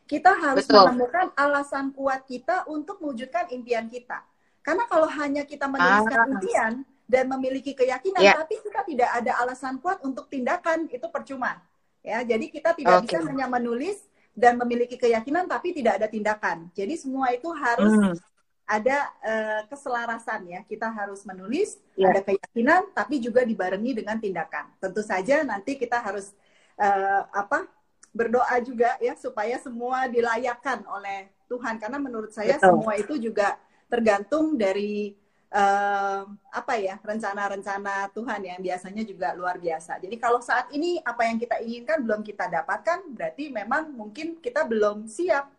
[0.08, 0.86] kita harus Betul.
[0.90, 4.26] menemukan alasan kuat kita untuk mewujudkan impian kita.
[4.60, 6.30] Karena kalau hanya kita menuliskan ah.
[6.36, 6.72] impian
[7.08, 8.36] dan memiliki keyakinan, yeah.
[8.38, 11.58] tapi kita tidak ada alasan kuat untuk tindakan, itu percuma.
[12.00, 13.18] Ya, jadi kita tidak okay.
[13.18, 13.98] bisa hanya menulis
[14.32, 16.70] dan memiliki keyakinan, tapi tidak ada tindakan.
[16.72, 18.30] Jadi semua itu harus mm
[18.70, 20.60] ada uh, keselarasan ya.
[20.62, 22.14] Kita harus menulis, yeah.
[22.14, 24.70] ada keyakinan, tapi juga dibarengi dengan tindakan.
[24.78, 26.30] Tentu saja nanti kita harus
[26.78, 27.66] uh, apa
[28.14, 31.82] berdoa juga ya supaya semua dilayakkan oleh Tuhan.
[31.82, 32.78] Karena menurut saya Betul.
[32.78, 33.58] semua itu juga
[33.90, 35.18] tergantung dari
[35.50, 36.22] uh,
[36.54, 39.98] apa ya rencana-rencana Tuhan yang biasanya juga luar biasa.
[39.98, 44.62] Jadi kalau saat ini apa yang kita inginkan belum kita dapatkan, berarti memang mungkin kita
[44.62, 45.50] belum siap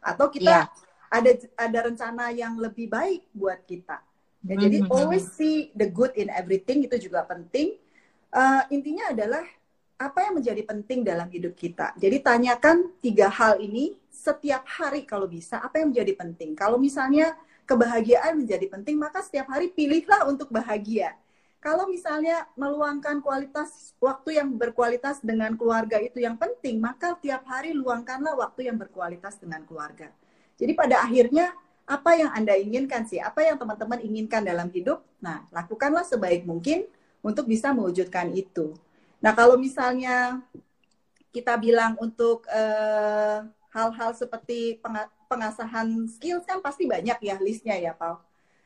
[0.00, 4.02] atau kita yeah ada ada rencana yang lebih baik buat kita.
[4.44, 4.96] Ya, jadi mm -hmm.
[4.98, 7.78] always see the good in everything itu juga penting.
[8.34, 9.46] Uh, intinya adalah
[9.94, 11.94] apa yang menjadi penting dalam hidup kita.
[11.96, 16.52] Jadi tanyakan tiga hal ini setiap hari kalau bisa apa yang menjadi penting.
[16.58, 17.32] Kalau misalnya
[17.64, 21.16] kebahagiaan menjadi penting, maka setiap hari pilihlah untuk bahagia.
[21.64, 27.72] Kalau misalnya meluangkan kualitas waktu yang berkualitas dengan keluarga itu yang penting, maka tiap hari
[27.72, 30.12] luangkanlah waktu yang berkualitas dengan keluarga.
[30.60, 31.56] Jadi pada akhirnya
[31.88, 36.84] apa yang Anda inginkan sih, apa yang teman-teman inginkan dalam hidup, nah lakukanlah sebaik mungkin
[37.24, 38.76] untuk bisa mewujudkan itu.
[39.24, 40.44] Nah kalau misalnya
[41.32, 43.40] kita bilang untuk eh,
[43.72, 44.84] hal-hal seperti
[45.34, 48.22] pengasahan skills kan pasti banyak ya listnya ya Pak.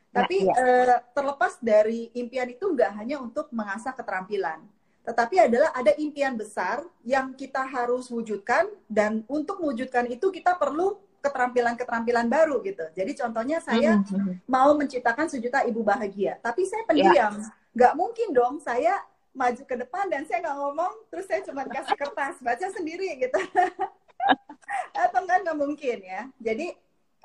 [0.09, 0.61] Tapi ya, ya.
[0.61, 4.61] Uh, terlepas dari impian itu nggak hanya untuk mengasah keterampilan,
[5.05, 10.97] tetapi adalah ada impian besar yang kita harus wujudkan dan untuk mewujudkan itu kita perlu
[11.21, 12.85] keterampilan-keterampilan baru gitu.
[12.95, 14.49] Jadi contohnya saya mm-hmm.
[14.49, 17.37] mau menciptakan sejuta ibu bahagia, tapi saya pendiam.
[17.37, 17.57] Yeah.
[17.77, 18.97] Gak mungkin dong saya
[19.29, 23.39] maju ke depan dan saya nggak ngomong, terus saya cuma kasih kertas, baca sendiri gitu.
[25.05, 26.75] atau enggak nggak mungkin ya jadi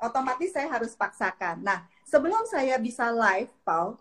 [0.01, 3.99] otomatis saya harus paksakan nah sebelum saya bisa live Paul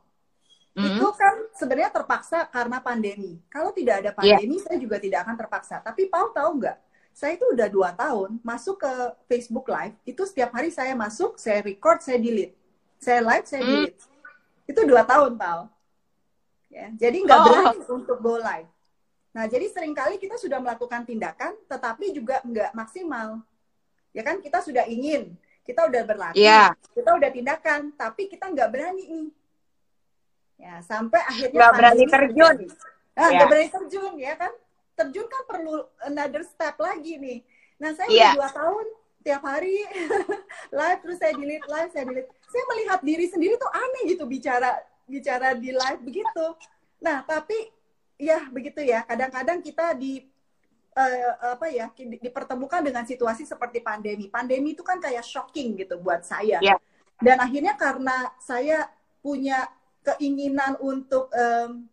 [0.74, 0.84] mm.
[0.84, 4.16] itu kan sebenarnya terpaksa karena pandemi kalau tidak ada iya.
[4.16, 4.64] pandemi yeah.
[4.64, 6.78] saya juga tidak akan terpaksa tapi Paul tahu nggak
[7.14, 8.92] saya itu udah dua tahun masuk ke
[9.30, 12.58] Facebook Live itu setiap hari saya masuk saya record saya delete
[12.98, 13.70] saya live saya hmm.
[13.70, 14.70] delete mm.
[14.74, 15.70] itu dua tahun Paul
[16.74, 17.44] ya jadi nggak oh.
[17.46, 18.73] berani untuk go live
[19.34, 23.42] nah jadi sering kali kita sudah melakukan tindakan tetapi juga nggak maksimal
[24.14, 25.34] ya kan kita sudah ingin
[25.66, 26.70] kita udah berlatih yeah.
[26.94, 29.28] kita udah tindakan tapi kita nggak berani nih
[30.62, 32.56] ya sampai akhirnya nggak berani terjun
[33.18, 33.46] nah, yeah.
[33.50, 34.54] berani terjun ya kan
[34.94, 35.74] terjun kan perlu
[36.06, 37.38] another step lagi nih.
[37.82, 38.32] Nah saya yeah.
[38.32, 38.86] udah dua tahun
[39.24, 39.76] tiap hari
[40.78, 42.30] live terus saya delete live saya delete.
[42.48, 46.46] Saya melihat diri sendiri tuh aneh gitu bicara bicara di live begitu.
[47.02, 47.74] Nah tapi
[48.20, 49.02] ya begitu ya.
[49.04, 50.24] Kadang-kadang kita di
[50.94, 54.30] uh, apa ya dipertemukan dengan situasi seperti pandemi.
[54.30, 56.58] Pandemi itu kan kayak shocking gitu buat saya.
[56.62, 56.78] Yeah.
[57.22, 58.90] Dan akhirnya karena saya
[59.22, 59.70] punya
[60.04, 61.88] keinginan untuk um,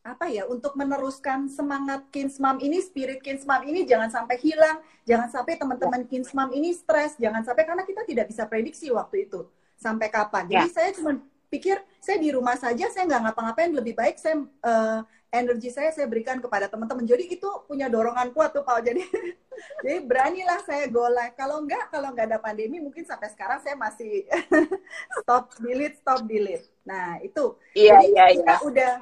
[0.00, 5.60] apa ya untuk meneruskan semangat Kinsmam ini spirit Kinsmam ini jangan sampai hilang jangan sampai
[5.60, 9.44] teman-teman Kinsmam ini stres jangan sampai karena kita tidak bisa prediksi waktu itu
[9.76, 10.72] sampai kapan jadi ya.
[10.72, 11.20] saya cuma
[11.52, 16.10] pikir saya di rumah saja saya nggak ngapa-ngapain lebih baik saya uh, energi saya saya
[16.10, 19.02] berikan kepada teman-teman jadi itu punya dorongan kuat tuh pak jadi
[19.86, 23.78] jadi beranilah saya go live kalau enggak kalau nggak ada pandemi mungkin sampai sekarang saya
[23.78, 24.26] masih
[25.22, 28.66] stop delete stop delete nah itu iya, jadi iya, kita iya.
[28.66, 28.92] udah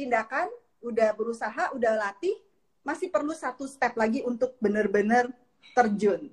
[0.00, 0.48] tindakan,
[0.80, 2.32] udah berusaha, udah latih,
[2.80, 5.28] masih perlu satu step lagi untuk benar-benar
[5.76, 6.32] terjun.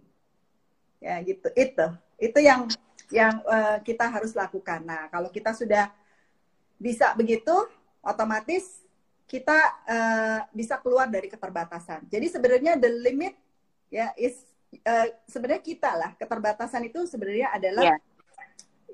[1.03, 1.51] Ya gitu.
[1.51, 2.71] Itu itu yang
[3.11, 4.88] yang uh, kita harus lakukan.
[4.88, 5.91] Nah, kalau kita sudah
[6.80, 7.53] bisa begitu,
[7.99, 8.86] otomatis
[9.28, 12.07] kita uh, bisa keluar dari keterbatasan.
[12.07, 13.36] Jadi sebenarnya the limit
[13.91, 14.39] ya is
[14.88, 17.99] uh, sebenarnya kita lah keterbatasan itu sebenarnya adalah yeah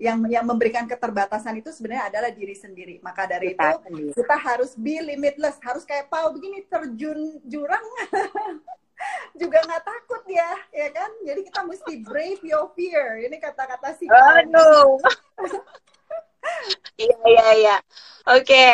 [0.01, 2.97] yang yang memberikan keterbatasan itu sebenarnya adalah diri sendiri.
[3.05, 4.11] Maka dari kita itu sendiri.
[4.17, 7.85] kita harus be limitless, harus kayak Paul begini terjun jurang
[9.41, 11.11] juga nggak takut ya, ya kan?
[11.21, 13.21] Jadi kita mesti brave your fear.
[13.21, 14.09] Ini kata-kata sih.
[14.09, 14.97] Aduh.
[16.99, 17.75] Iya iya iya.
[18.23, 18.69] Oke, okay.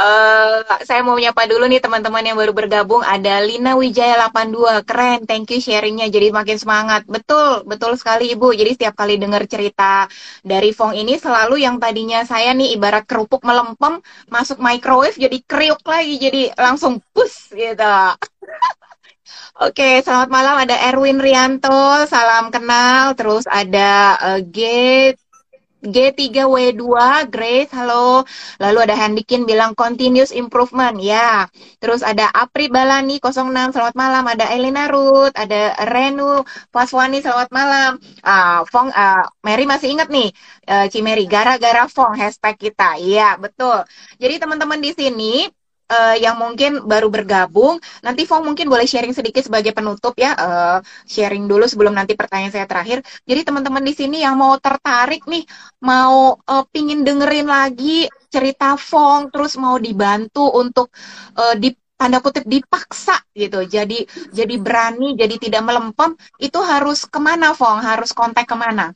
[0.00, 3.04] uh, eh, saya mau menyapa dulu nih teman-teman yang baru bergabung.
[3.04, 5.28] Ada Lina Wijaya 82, keren.
[5.28, 7.04] Thank you sharingnya, jadi makin semangat.
[7.04, 8.56] Betul, betul sekali Ibu.
[8.56, 10.08] Jadi setiap kali dengar cerita
[10.40, 14.00] dari Fong ini, selalu yang tadinya saya nih ibarat kerupuk melempem,
[14.32, 17.92] masuk microwave jadi kriuk lagi, jadi langsung pus gitu.
[19.68, 20.56] Oke, selamat malam.
[20.64, 23.12] Ada Erwin Rianto, salam kenal.
[23.20, 25.27] Terus ada uh, Gate
[25.82, 28.26] G3W2, Grace, halo.
[28.58, 31.46] Lalu ada Handikin bilang continuous improvement, ya.
[31.78, 34.24] Terus ada Apri Balani 06, selamat malam.
[34.26, 36.42] Ada Elena Ruth, ada Renu
[36.74, 37.90] Paswani, selamat malam.
[38.26, 40.34] Uh, Fong, uh, Mary masih ingat nih,
[40.66, 42.98] uh, Cimeri, gara-gara Fong, hashtag kita.
[42.98, 43.86] Iya, betul.
[44.18, 45.46] Jadi teman-teman di sini,
[45.88, 50.78] uh, yang mungkin baru bergabung, nanti Fong mungkin boleh sharing sedikit sebagai penutup ya, uh,
[51.08, 53.02] sharing dulu sebelum nanti pertanyaan saya terakhir.
[53.24, 55.44] Jadi teman-teman di sini yang mau tertarik nih,
[55.82, 60.92] mau uh, pingin dengerin lagi cerita Fong, terus mau dibantu untuk
[61.36, 67.18] uh, di tanda kutip dipaksa gitu jadi jadi berani jadi tidak melempem itu harus ke
[67.18, 67.82] mana Fong?
[67.82, 68.94] Harus kontak ke mana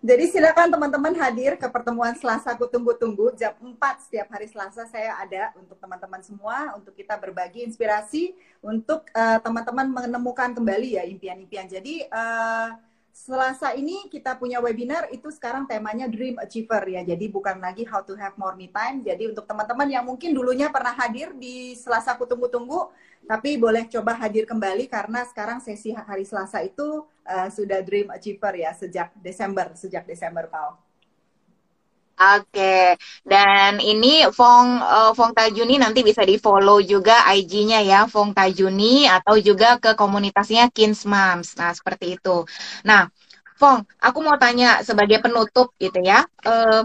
[0.00, 3.76] jadi silakan teman-teman hadir ke pertemuan Selasa aku tunggu-tunggu jam 4
[4.08, 8.32] setiap hari Selasa saya ada untuk teman-teman semua untuk kita berbagi inspirasi
[8.64, 11.68] untuk uh, teman-teman menemukan kembali ya impian-impian.
[11.68, 12.80] Jadi uh,
[13.12, 17.04] Selasa ini kita punya webinar itu sekarang temanya Dream Achiever ya.
[17.04, 19.04] Jadi bukan lagi how to have more me time.
[19.04, 22.88] Jadi untuk teman-teman yang mungkin dulunya pernah hadir di Selasa aku tunggu-tunggu
[23.28, 28.58] tapi boleh coba hadir kembali karena sekarang sesi hari Selasa itu uh, sudah Dream Achiever
[28.58, 30.90] ya sejak Desember, sejak Desember Pak.
[32.20, 38.36] Oke, dan ini Fong uh, Fong Tajuni nanti bisa di follow juga IG-nya ya Fong
[38.36, 41.56] Tajuni atau juga ke komunitasnya Kins Moms.
[41.56, 42.44] Nah seperti itu.
[42.84, 43.08] Nah,
[43.56, 46.28] Fong, aku mau tanya sebagai penutup gitu ya.
[46.44, 46.84] Uh,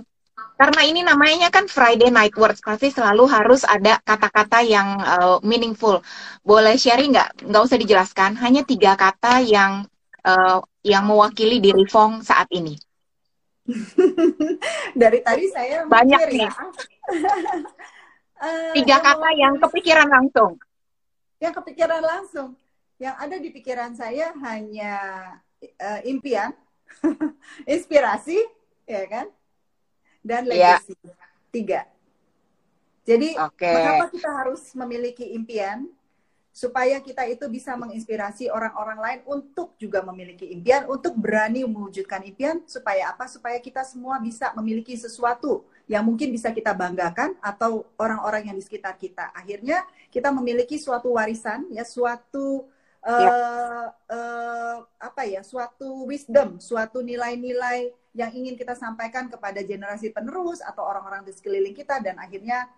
[0.55, 5.99] karena ini namanya kan Friday Night Words, pasti selalu harus ada kata-kata yang uh, meaningful.
[6.47, 7.43] Boleh sharing nggak?
[7.43, 9.83] Nggak usah dijelaskan, hanya tiga kata yang
[10.26, 12.73] uh, yang mewakili diri Fong saat ini.
[15.01, 16.34] Dari tadi saya banyak ya.
[16.34, 16.49] nih.
[18.41, 20.57] uh, tiga kata yang kepikiran langsung.
[21.38, 22.49] Yang kepikiran langsung.
[22.97, 24.93] Yang ada di pikiran saya hanya
[25.61, 26.55] uh, impian,
[27.69, 28.39] inspirasi,
[28.88, 29.28] ya kan?
[30.26, 30.82] dan iya.
[30.82, 30.97] legacy.
[30.97, 31.28] Yeah.
[31.53, 31.82] Tiga.
[33.05, 33.69] Jadi okay.
[33.78, 35.86] mengapa kita harus memiliki impian?
[36.55, 42.63] Supaya kita itu bisa menginspirasi orang-orang lain untuk juga memiliki impian, untuk berani mewujudkan impian,
[42.63, 43.27] supaya apa?
[43.27, 48.63] Supaya kita semua bisa memiliki sesuatu yang mungkin bisa kita banggakan atau orang-orang yang di
[48.63, 49.35] sekitar kita.
[49.35, 52.71] Akhirnya kita memiliki suatu warisan, ya suatu
[53.03, 60.63] uh, uh, apa ya, suatu wisdom, suatu nilai-nilai yang ingin kita sampaikan kepada generasi penerus
[60.63, 62.71] atau orang-orang di sekeliling kita dan akhirnya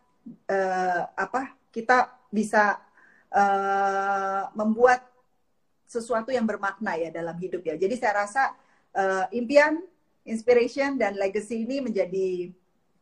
[0.49, 2.87] uh, apa kita bisa
[3.32, 5.03] uh, membuat
[5.88, 7.80] sesuatu yang bermakna ya dalam hidup ya.
[7.80, 8.43] Jadi saya rasa
[8.91, 9.80] uh, impian,
[10.28, 12.51] inspiration dan legacy ini menjadi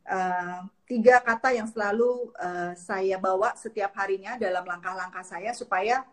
[0.05, 6.05] uh, tiga kata yang selalu uh, saya bawa setiap harinya dalam langkah-langkah saya supaya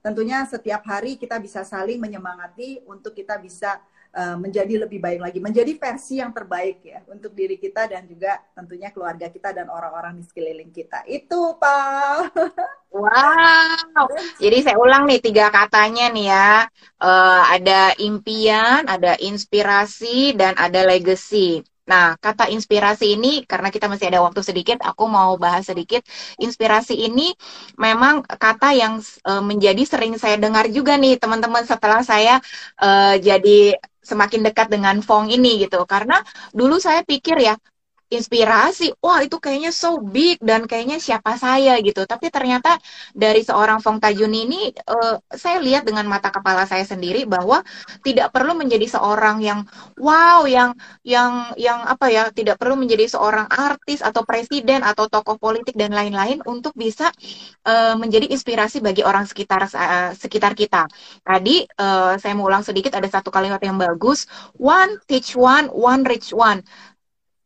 [0.00, 3.76] tentunya setiap hari kita bisa saling menyemangati untuk kita bisa
[4.14, 8.38] uh, menjadi lebih baik lagi, menjadi versi yang terbaik ya untuk diri kita dan juga
[8.54, 11.06] tentunya keluarga kita dan orang-orang di sekeliling kita.
[11.06, 12.34] Itu, Pak.
[12.90, 14.10] Wow.
[14.42, 16.66] Jadi saya ulang nih tiga katanya nih ya.
[16.98, 21.62] Uh, ada impian, ada inspirasi, dan ada legacy.
[21.90, 26.06] Nah, kata inspirasi ini karena kita masih ada waktu sedikit, aku mau bahas sedikit.
[26.38, 27.34] Inspirasi ini
[27.74, 32.38] memang kata yang uh, menjadi sering saya dengar juga nih teman-teman setelah saya
[32.78, 33.74] uh, jadi
[34.10, 35.86] semakin dekat dengan Fong ini gitu.
[35.86, 36.18] Karena
[36.50, 37.54] dulu saya pikir ya,
[38.10, 42.02] inspirasi, wah itu kayaknya so big dan kayaknya siapa saya gitu.
[42.02, 42.74] Tapi ternyata
[43.14, 47.62] dari seorang Fong Tajun ini, uh, saya lihat dengan mata kepala saya sendiri bahwa
[48.02, 49.62] tidak perlu menjadi seorang yang
[49.94, 50.74] wow, yang
[51.06, 55.94] yang yang apa ya, tidak perlu menjadi seorang artis atau presiden atau tokoh politik dan
[55.94, 57.14] lain-lain untuk bisa
[57.62, 60.90] uh, menjadi inspirasi bagi orang sekitar uh, sekitar kita.
[61.22, 64.26] Tadi uh, saya mau ulang sedikit ada satu kalimat yang bagus,
[64.58, 66.66] one teach one, one reach one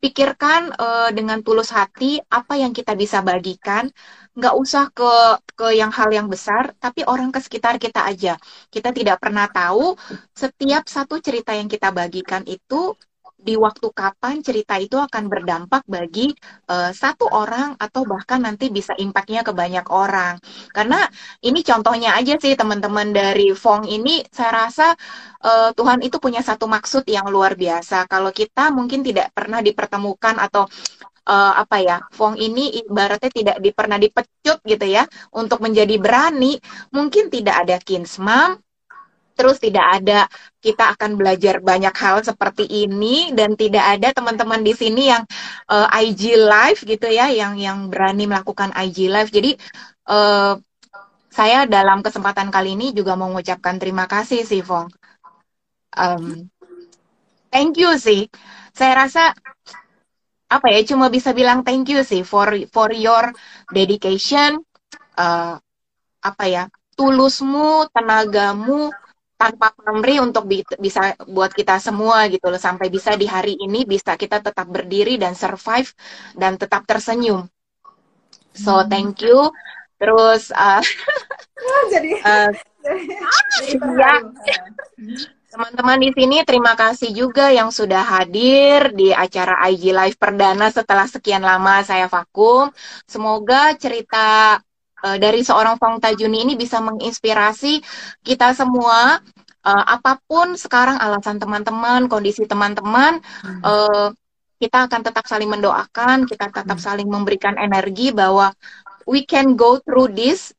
[0.05, 3.89] pikirkan uh, dengan tulus hati apa yang kita bisa bagikan.
[4.37, 5.11] Nggak usah ke
[5.57, 8.33] ke yang hal yang besar tapi orang ke sekitar kita aja.
[8.69, 9.97] Kita tidak pernah tahu
[10.37, 12.93] setiap satu cerita yang kita bagikan itu
[13.45, 16.33] di waktu kapan cerita itu akan berdampak bagi
[16.65, 20.41] uh, satu orang atau bahkan nanti bisa impactnya ke banyak orang.
[20.73, 21.05] Karena
[21.45, 24.97] ini contohnya aja sih teman-teman dari Fong ini saya rasa
[25.45, 28.09] uh, Tuhan itu punya satu maksud yang luar biasa.
[28.09, 30.65] Kalau kita mungkin tidak pernah dipertemukan atau
[31.29, 36.57] uh, apa ya Fong ini ibaratnya tidak di, pernah dipecut gitu ya untuk menjadi berani
[36.93, 38.57] mungkin tidak ada kinsmam
[39.35, 40.25] terus tidak ada
[40.63, 45.27] kita akan belajar banyak hal seperti ini dan tidak ada teman-teman di sini yang
[45.69, 49.29] uh, eh, IG live gitu ya yang yang berani melakukan IG live.
[49.29, 49.51] Jadi
[50.09, 50.57] uh,
[51.29, 54.87] saya dalam kesempatan kali ini juga mau mengucapkan terima kasih sih Fong.
[55.93, 56.47] Um,
[57.51, 58.31] thank you sih.
[58.71, 59.35] Saya rasa
[60.47, 63.33] apa ya cuma bisa bilang thank you sih for for your
[63.73, 64.61] dedication
[65.17, 65.57] uh,
[66.21, 66.63] apa ya
[66.95, 68.93] tulusmu tenagamu
[69.35, 73.83] tanpa pamrih untuk bi bisa buat kita semua gitu loh sampai bisa di hari ini
[73.83, 75.91] bisa kita tetap berdiri dan survive
[76.39, 77.47] dan tetap tersenyum.
[78.55, 78.87] So hmm.
[78.87, 79.51] thank you.
[79.99, 80.83] Terus uh,
[81.91, 82.49] jadi uh,
[84.43, 84.59] ya.
[85.55, 91.07] Teman-teman di sini terima kasih juga yang sudah hadir di acara IG Live perdana setelah
[91.07, 92.67] sekian lama saya vakum.
[93.07, 94.59] Semoga cerita
[95.05, 97.85] uh, dari seorang Fong Tajuni ini bisa menginspirasi
[98.25, 99.21] kita semua
[99.61, 103.61] uh, apa pun sekarang alasan teman-teman, kondisi teman-teman hmm.
[103.61, 104.09] uh,
[104.57, 106.85] kita akan tetap saling mendoakan, kita tetap hmm.
[106.85, 108.49] saling memberikan energi bahwa
[109.05, 110.55] we can go through this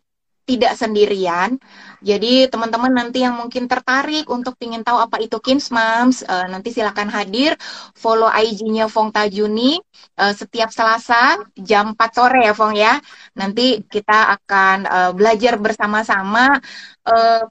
[0.47, 1.59] tidak sendirian.
[2.05, 6.73] Jadi teman-teman nanti yang mungkin tertarik untuk ingin tahu apa itu Kins Moms, uh, nanti
[6.73, 7.57] silakan hadir,
[7.97, 9.81] follow IG-nya Fong Tajuni
[10.21, 13.01] uh, setiap Selasa jam 4 sore ya Fong ya.
[13.37, 16.61] Nanti kita akan uh, belajar bersama-sama
[17.09, 17.43] uh,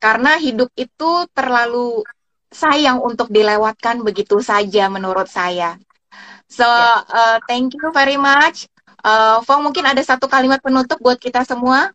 [0.00, 2.00] karena hidup itu terlalu
[2.50, 5.76] sayang untuk dilewatkan begitu saja menurut saya.
[6.50, 8.66] So, uh, thank you very much.
[9.00, 11.94] Uh, Fong mungkin ada satu kalimat penutup buat kita semua.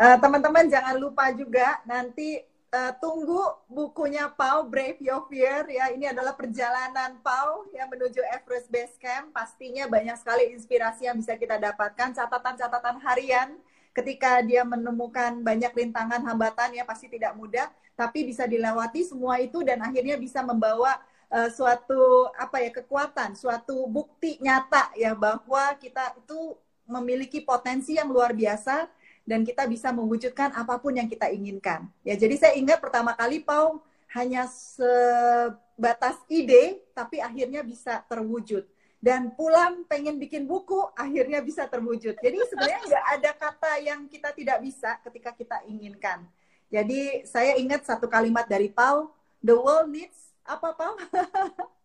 [0.00, 2.40] Eh, teman-teman uh, jangan lupa juga nanti
[2.72, 3.36] uh, tunggu
[3.68, 5.92] bukunya Pau Brave Your Fear ya.
[5.92, 9.28] Ini adalah perjalanan Pau yang menuju Everest Base Camp.
[9.36, 13.60] Pastinya banyak sekali inspirasi yang bisa kita dapatkan, catatan-catatan harian
[13.92, 19.60] ketika dia menemukan banyak rintangan hambatan ya pasti tidak mudah, tapi bisa dilewati semua itu
[19.60, 20.96] dan akhirnya bisa membawa
[21.28, 26.56] uh, suatu apa ya kekuatan, suatu bukti nyata ya bahwa kita itu
[26.88, 28.88] memiliki potensi yang luar biasa
[29.30, 31.86] dan kita bisa mewujudkan apa pun yang kita inginkan.
[32.02, 33.78] Ya, jadi saya ingat pertama kali Pau
[34.10, 38.66] hanya sebatas ide, tapi akhirnya bisa terwujud.
[39.00, 42.20] dan pulang pengen bikin buku akhirnya bisa terwujud.
[42.20, 46.20] Jadi sebenarnya nggak ada kata yang kita tidak bisa ketika kita inginkan.
[46.68, 49.08] Jadi saya ingat satu kalimat dari Paul,
[49.40, 51.00] the world needs apa Paul?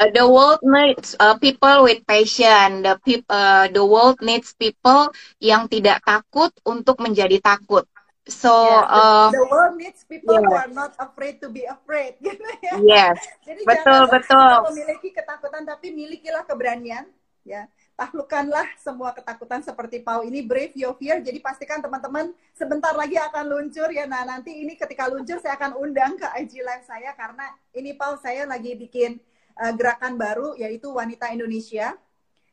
[0.00, 2.82] Uh, the world needs uh, people with passion.
[2.82, 7.84] The people, uh, the world needs people yang tidak takut untuk menjadi takut.
[8.30, 10.46] So yeah, the, uh, the world needs people yeah.
[10.46, 12.16] who are not afraid to be afraid.
[12.24, 12.74] Gitu ya.
[12.80, 13.18] Yes.
[13.48, 14.54] Jadi betul jangan betul.
[14.72, 17.08] memiliki ketakutan, tapi milikilah keberanian.
[17.40, 17.64] Ya,
[17.96, 21.24] taklukkanlah semua ketakutan seperti Pau ini brave your fear.
[21.24, 24.04] Jadi pastikan teman-teman sebentar lagi akan luncur ya.
[24.04, 28.20] Nah nanti ini ketika luncur saya akan undang ke IG live saya karena ini Pau
[28.20, 29.20] saya lagi bikin
[29.56, 31.96] uh, gerakan baru yaitu Wanita Indonesia.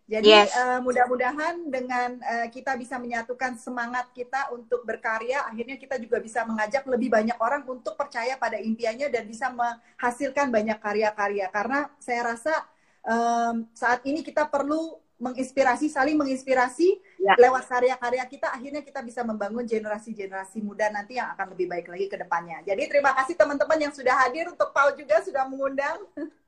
[0.08, 0.56] Jadi Yes.
[0.56, 6.48] uh, mudah-mudahan dengan uh, kita bisa menyatukan semangat kita untuk berkarya, akhirnya kita juga bisa
[6.48, 11.52] mengajak lebih banyak orang untuk percaya pada impiannya dan bisa menghasilkan banyak karya-karya.
[11.52, 12.56] Karena saya rasa
[13.04, 17.36] um, saat ini kita perlu menginspirasi, saling menginspirasi Ya.
[17.36, 22.08] lewat karya-karya kita, akhirnya kita bisa membangun generasi-generasi muda nanti yang akan lebih baik lagi
[22.08, 22.64] ke depannya.
[22.64, 26.00] Jadi terima kasih teman-teman yang sudah hadir, untuk Paul juga sudah mengundang.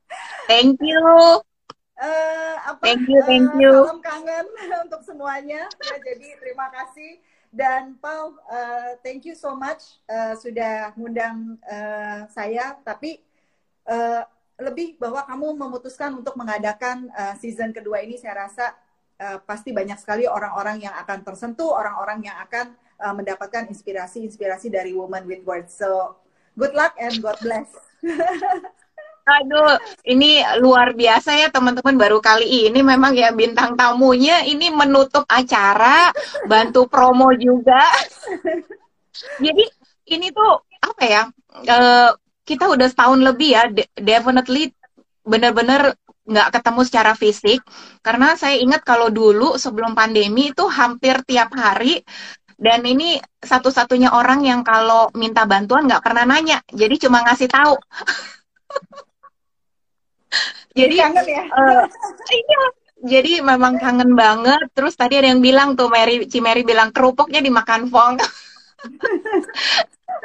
[0.50, 1.04] Thank you.
[2.00, 2.80] eh apa?
[2.80, 3.74] Thank you, thank eh, you.
[3.76, 4.46] salam kangen
[4.88, 5.68] untuk semuanya.
[5.68, 7.20] Ya jadi terima kasih.
[7.50, 12.80] Dan Paul eh, thank you so much eh, sudah ngundang eh, saya.
[12.82, 13.20] Tapi
[13.90, 14.22] eh,
[14.60, 18.72] lebih bahwa kamu memutuskan untuk mengadakan eh, season kedua ini saya rasa
[19.20, 24.96] eh, pasti banyak sekali orang-orang yang akan tersentuh orang-orang yang akan eh, mendapatkan inspirasi-inspirasi dari
[24.96, 25.76] Woman with Words.
[25.76, 26.16] So
[26.56, 27.68] good luck and God bless
[29.30, 29.78] Aduh,
[30.10, 36.10] ini luar biasa ya teman-teman baru kali ini memang ya bintang tamunya ini menutup acara,
[36.50, 37.84] bantu promo juga.
[39.46, 39.64] Jadi
[40.16, 40.52] ini tuh
[40.82, 41.24] apa ya?
[41.68, 42.10] eh,
[42.48, 44.74] kita udah setahun lebih ya, de- definitely
[45.22, 45.94] bener-bener
[46.26, 47.60] nggak ketemu secara fisik.
[48.02, 52.02] Karena saya ingat kalau dulu sebelum pandemi itu hampir tiap hari
[52.60, 57.76] dan ini satu-satunya orang yang kalau minta bantuan nggak pernah nanya, jadi cuma ngasih tahu.
[60.78, 61.86] Jadi kangen ya eh,
[62.30, 62.64] iya,
[63.00, 64.70] jadi memang kangen banget.
[64.76, 68.20] Terus tadi ada yang bilang tuh Mary, Cimeri bilang kerupuknya dimakan Fong.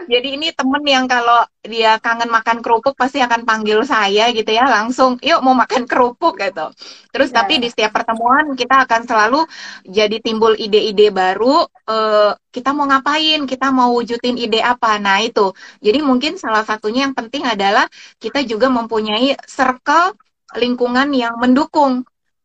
[0.05, 4.69] Jadi ini temen yang kalau dia kangen makan kerupuk pasti akan panggil saya gitu ya
[4.69, 6.67] langsung, yuk mau makan kerupuk gitu.
[7.15, 7.41] Terus Ya.
[7.41, 9.41] tapi di setiap pertemuan kita akan selalu
[9.89, 11.65] jadi timbul ide-ide baru.
[11.89, 13.45] eh, kita mau ngapain?
[13.45, 14.97] Kita mau wujudin ide apa?
[15.01, 15.53] Nah itu.
[15.85, 17.85] Jadi mungkin salah satunya yang penting adalah
[18.21, 20.17] kita juga mempunyai circle
[20.57, 22.05] lingkungan yang mendukung.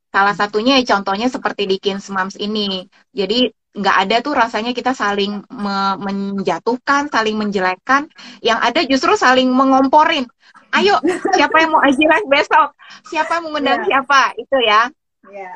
[0.10, 2.84] Salah satunya ya contohnya seperti di Kins Moms ini.
[3.14, 8.12] Jadi nggak ada tuh rasanya kita saling me- menjatuhkan, saling menjelekkan.
[8.44, 10.28] Yang ada justru saling mengomporin.
[10.76, 11.00] Ayo,
[11.36, 12.76] siapa yang mau live besok?
[13.08, 13.86] Siapa yang mau ngundang Ya.
[13.88, 14.22] siapa?
[14.38, 14.82] Itu ya.
[15.30, 15.52] ya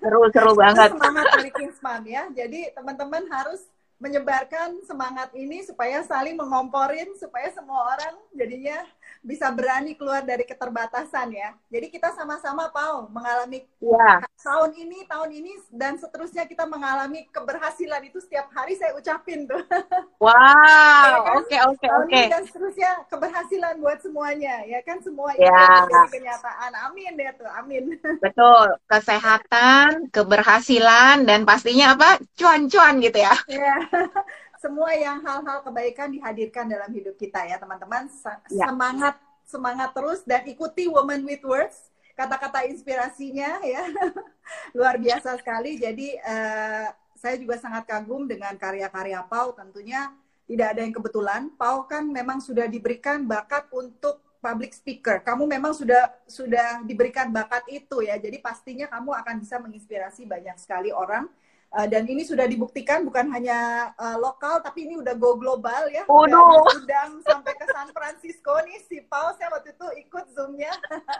[0.00, 0.90] Seru-seru banget.
[0.94, 2.22] semangat dari Kingsman ya.
[2.32, 3.60] Jadi teman-teman harus
[4.02, 8.82] menyebarkan semangat ini supaya saling mengomporin supaya semua orang jadinya
[9.24, 11.56] bisa berani keluar dari keterbatasan ya.
[11.72, 14.20] Jadi kita sama-sama Paul mengalami Ya.
[14.44, 19.60] tahun ini, tahun ini dan seterusnya kita mengalami keberhasilan itu setiap hari saya ucapin tuh.
[20.24, 21.36] Wow.
[21.44, 22.16] Oke, oke, tahun oke.
[22.16, 25.84] ini dan seterusnya keberhasilan buat semuanya ya kan semua itu Ya.
[25.84, 26.72] menjadi kenyataan.
[26.88, 27.84] Amin ya tuh, amin.
[28.24, 28.68] Betul.
[28.88, 32.16] Kesehatan, keberhasilan, dan pastinya apa?
[32.40, 33.34] Cuan-cuan gitu ya.
[33.48, 33.76] Ya,
[34.64, 38.08] semua yang hal-hal kebaikan dihadirkan dalam hidup kita ya teman-teman.
[38.48, 38.72] Ya.
[38.72, 41.92] Semangat, semangat terus dan ikuti Woman with Words.
[42.16, 43.84] Kata-kata inspirasinya ya
[44.76, 45.76] luar biasa sekali.
[45.76, 49.52] Jadi eh, saya juga sangat kagum dengan karya-karya Pau.
[49.52, 50.08] Tentunya
[50.48, 51.52] tidak ada yang kebetulan.
[51.60, 55.20] Pau kan memang sudah diberikan bakat untuk public speaker.
[55.20, 58.16] Kamu memang sudah sudah diberikan bakat itu ya.
[58.16, 61.28] Jadi pastinya kamu akan bisa menginspirasi banyak sekali orang.
[61.74, 66.06] Uh, dan ini sudah dibuktikan bukan hanya uh, lokal tapi ini udah go global ya.
[66.06, 70.70] Udah diundang sampai ke San Francisco nih si Pau saya waktu itu ikut zoomnya.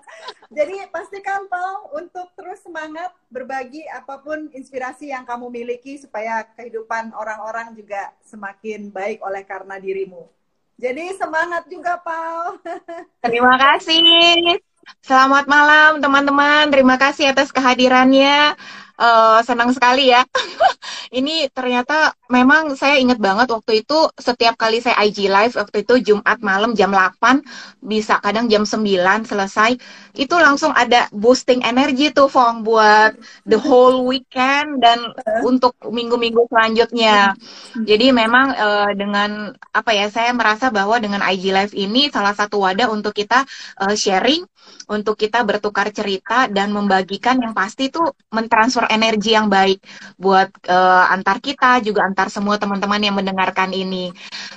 [0.56, 7.10] Jadi pastikan Pau untuk terus semangat berbagi apa pun inspirasi yang kamu miliki supaya kehidupan
[7.18, 10.30] orang-orang juga semakin baik oleh karena dirimu.
[10.78, 12.62] Jadi semangat juga Pau.
[13.26, 14.62] Terima kasih.
[15.02, 16.70] Selamat malam teman-teman.
[16.70, 18.54] Terima kasih atas kehadirannya.
[18.94, 20.22] Eh, senang sekali ya.
[21.18, 25.94] Ini ternyata memang saya ingat banget waktu itu setiap kali saya IG live waktu itu
[26.00, 27.44] Jumat malam jam 8
[27.84, 28.80] bisa kadang jam 9
[29.28, 29.76] selesai
[30.14, 35.10] itu langsung ada boosting energi tuh Fong buat the whole weekend dan
[35.42, 37.34] untuk minggu-minggu selanjutnya.
[37.82, 42.62] Jadi memang uh, dengan apa ya saya merasa bahwa dengan IG live ini salah satu
[42.62, 43.42] wadah untuk kita
[43.82, 44.46] uh, sharing
[44.88, 48.00] untuk kita bertukar cerita dan membagikan yang pasti itu
[48.32, 49.80] mentransfer energi yang baik
[50.20, 54.12] buat uh, antar kita juga antar semua teman-teman yang mendengarkan ini.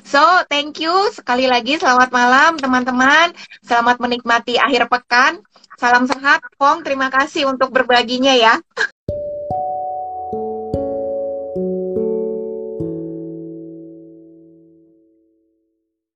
[0.07, 3.31] So, thank you sekali lagi selamat malam teman-teman.
[3.63, 5.39] Selamat menikmati akhir pekan.
[5.77, 6.81] Salam sehat, Pong.
[6.81, 8.57] Terima kasih untuk berbaginya ya.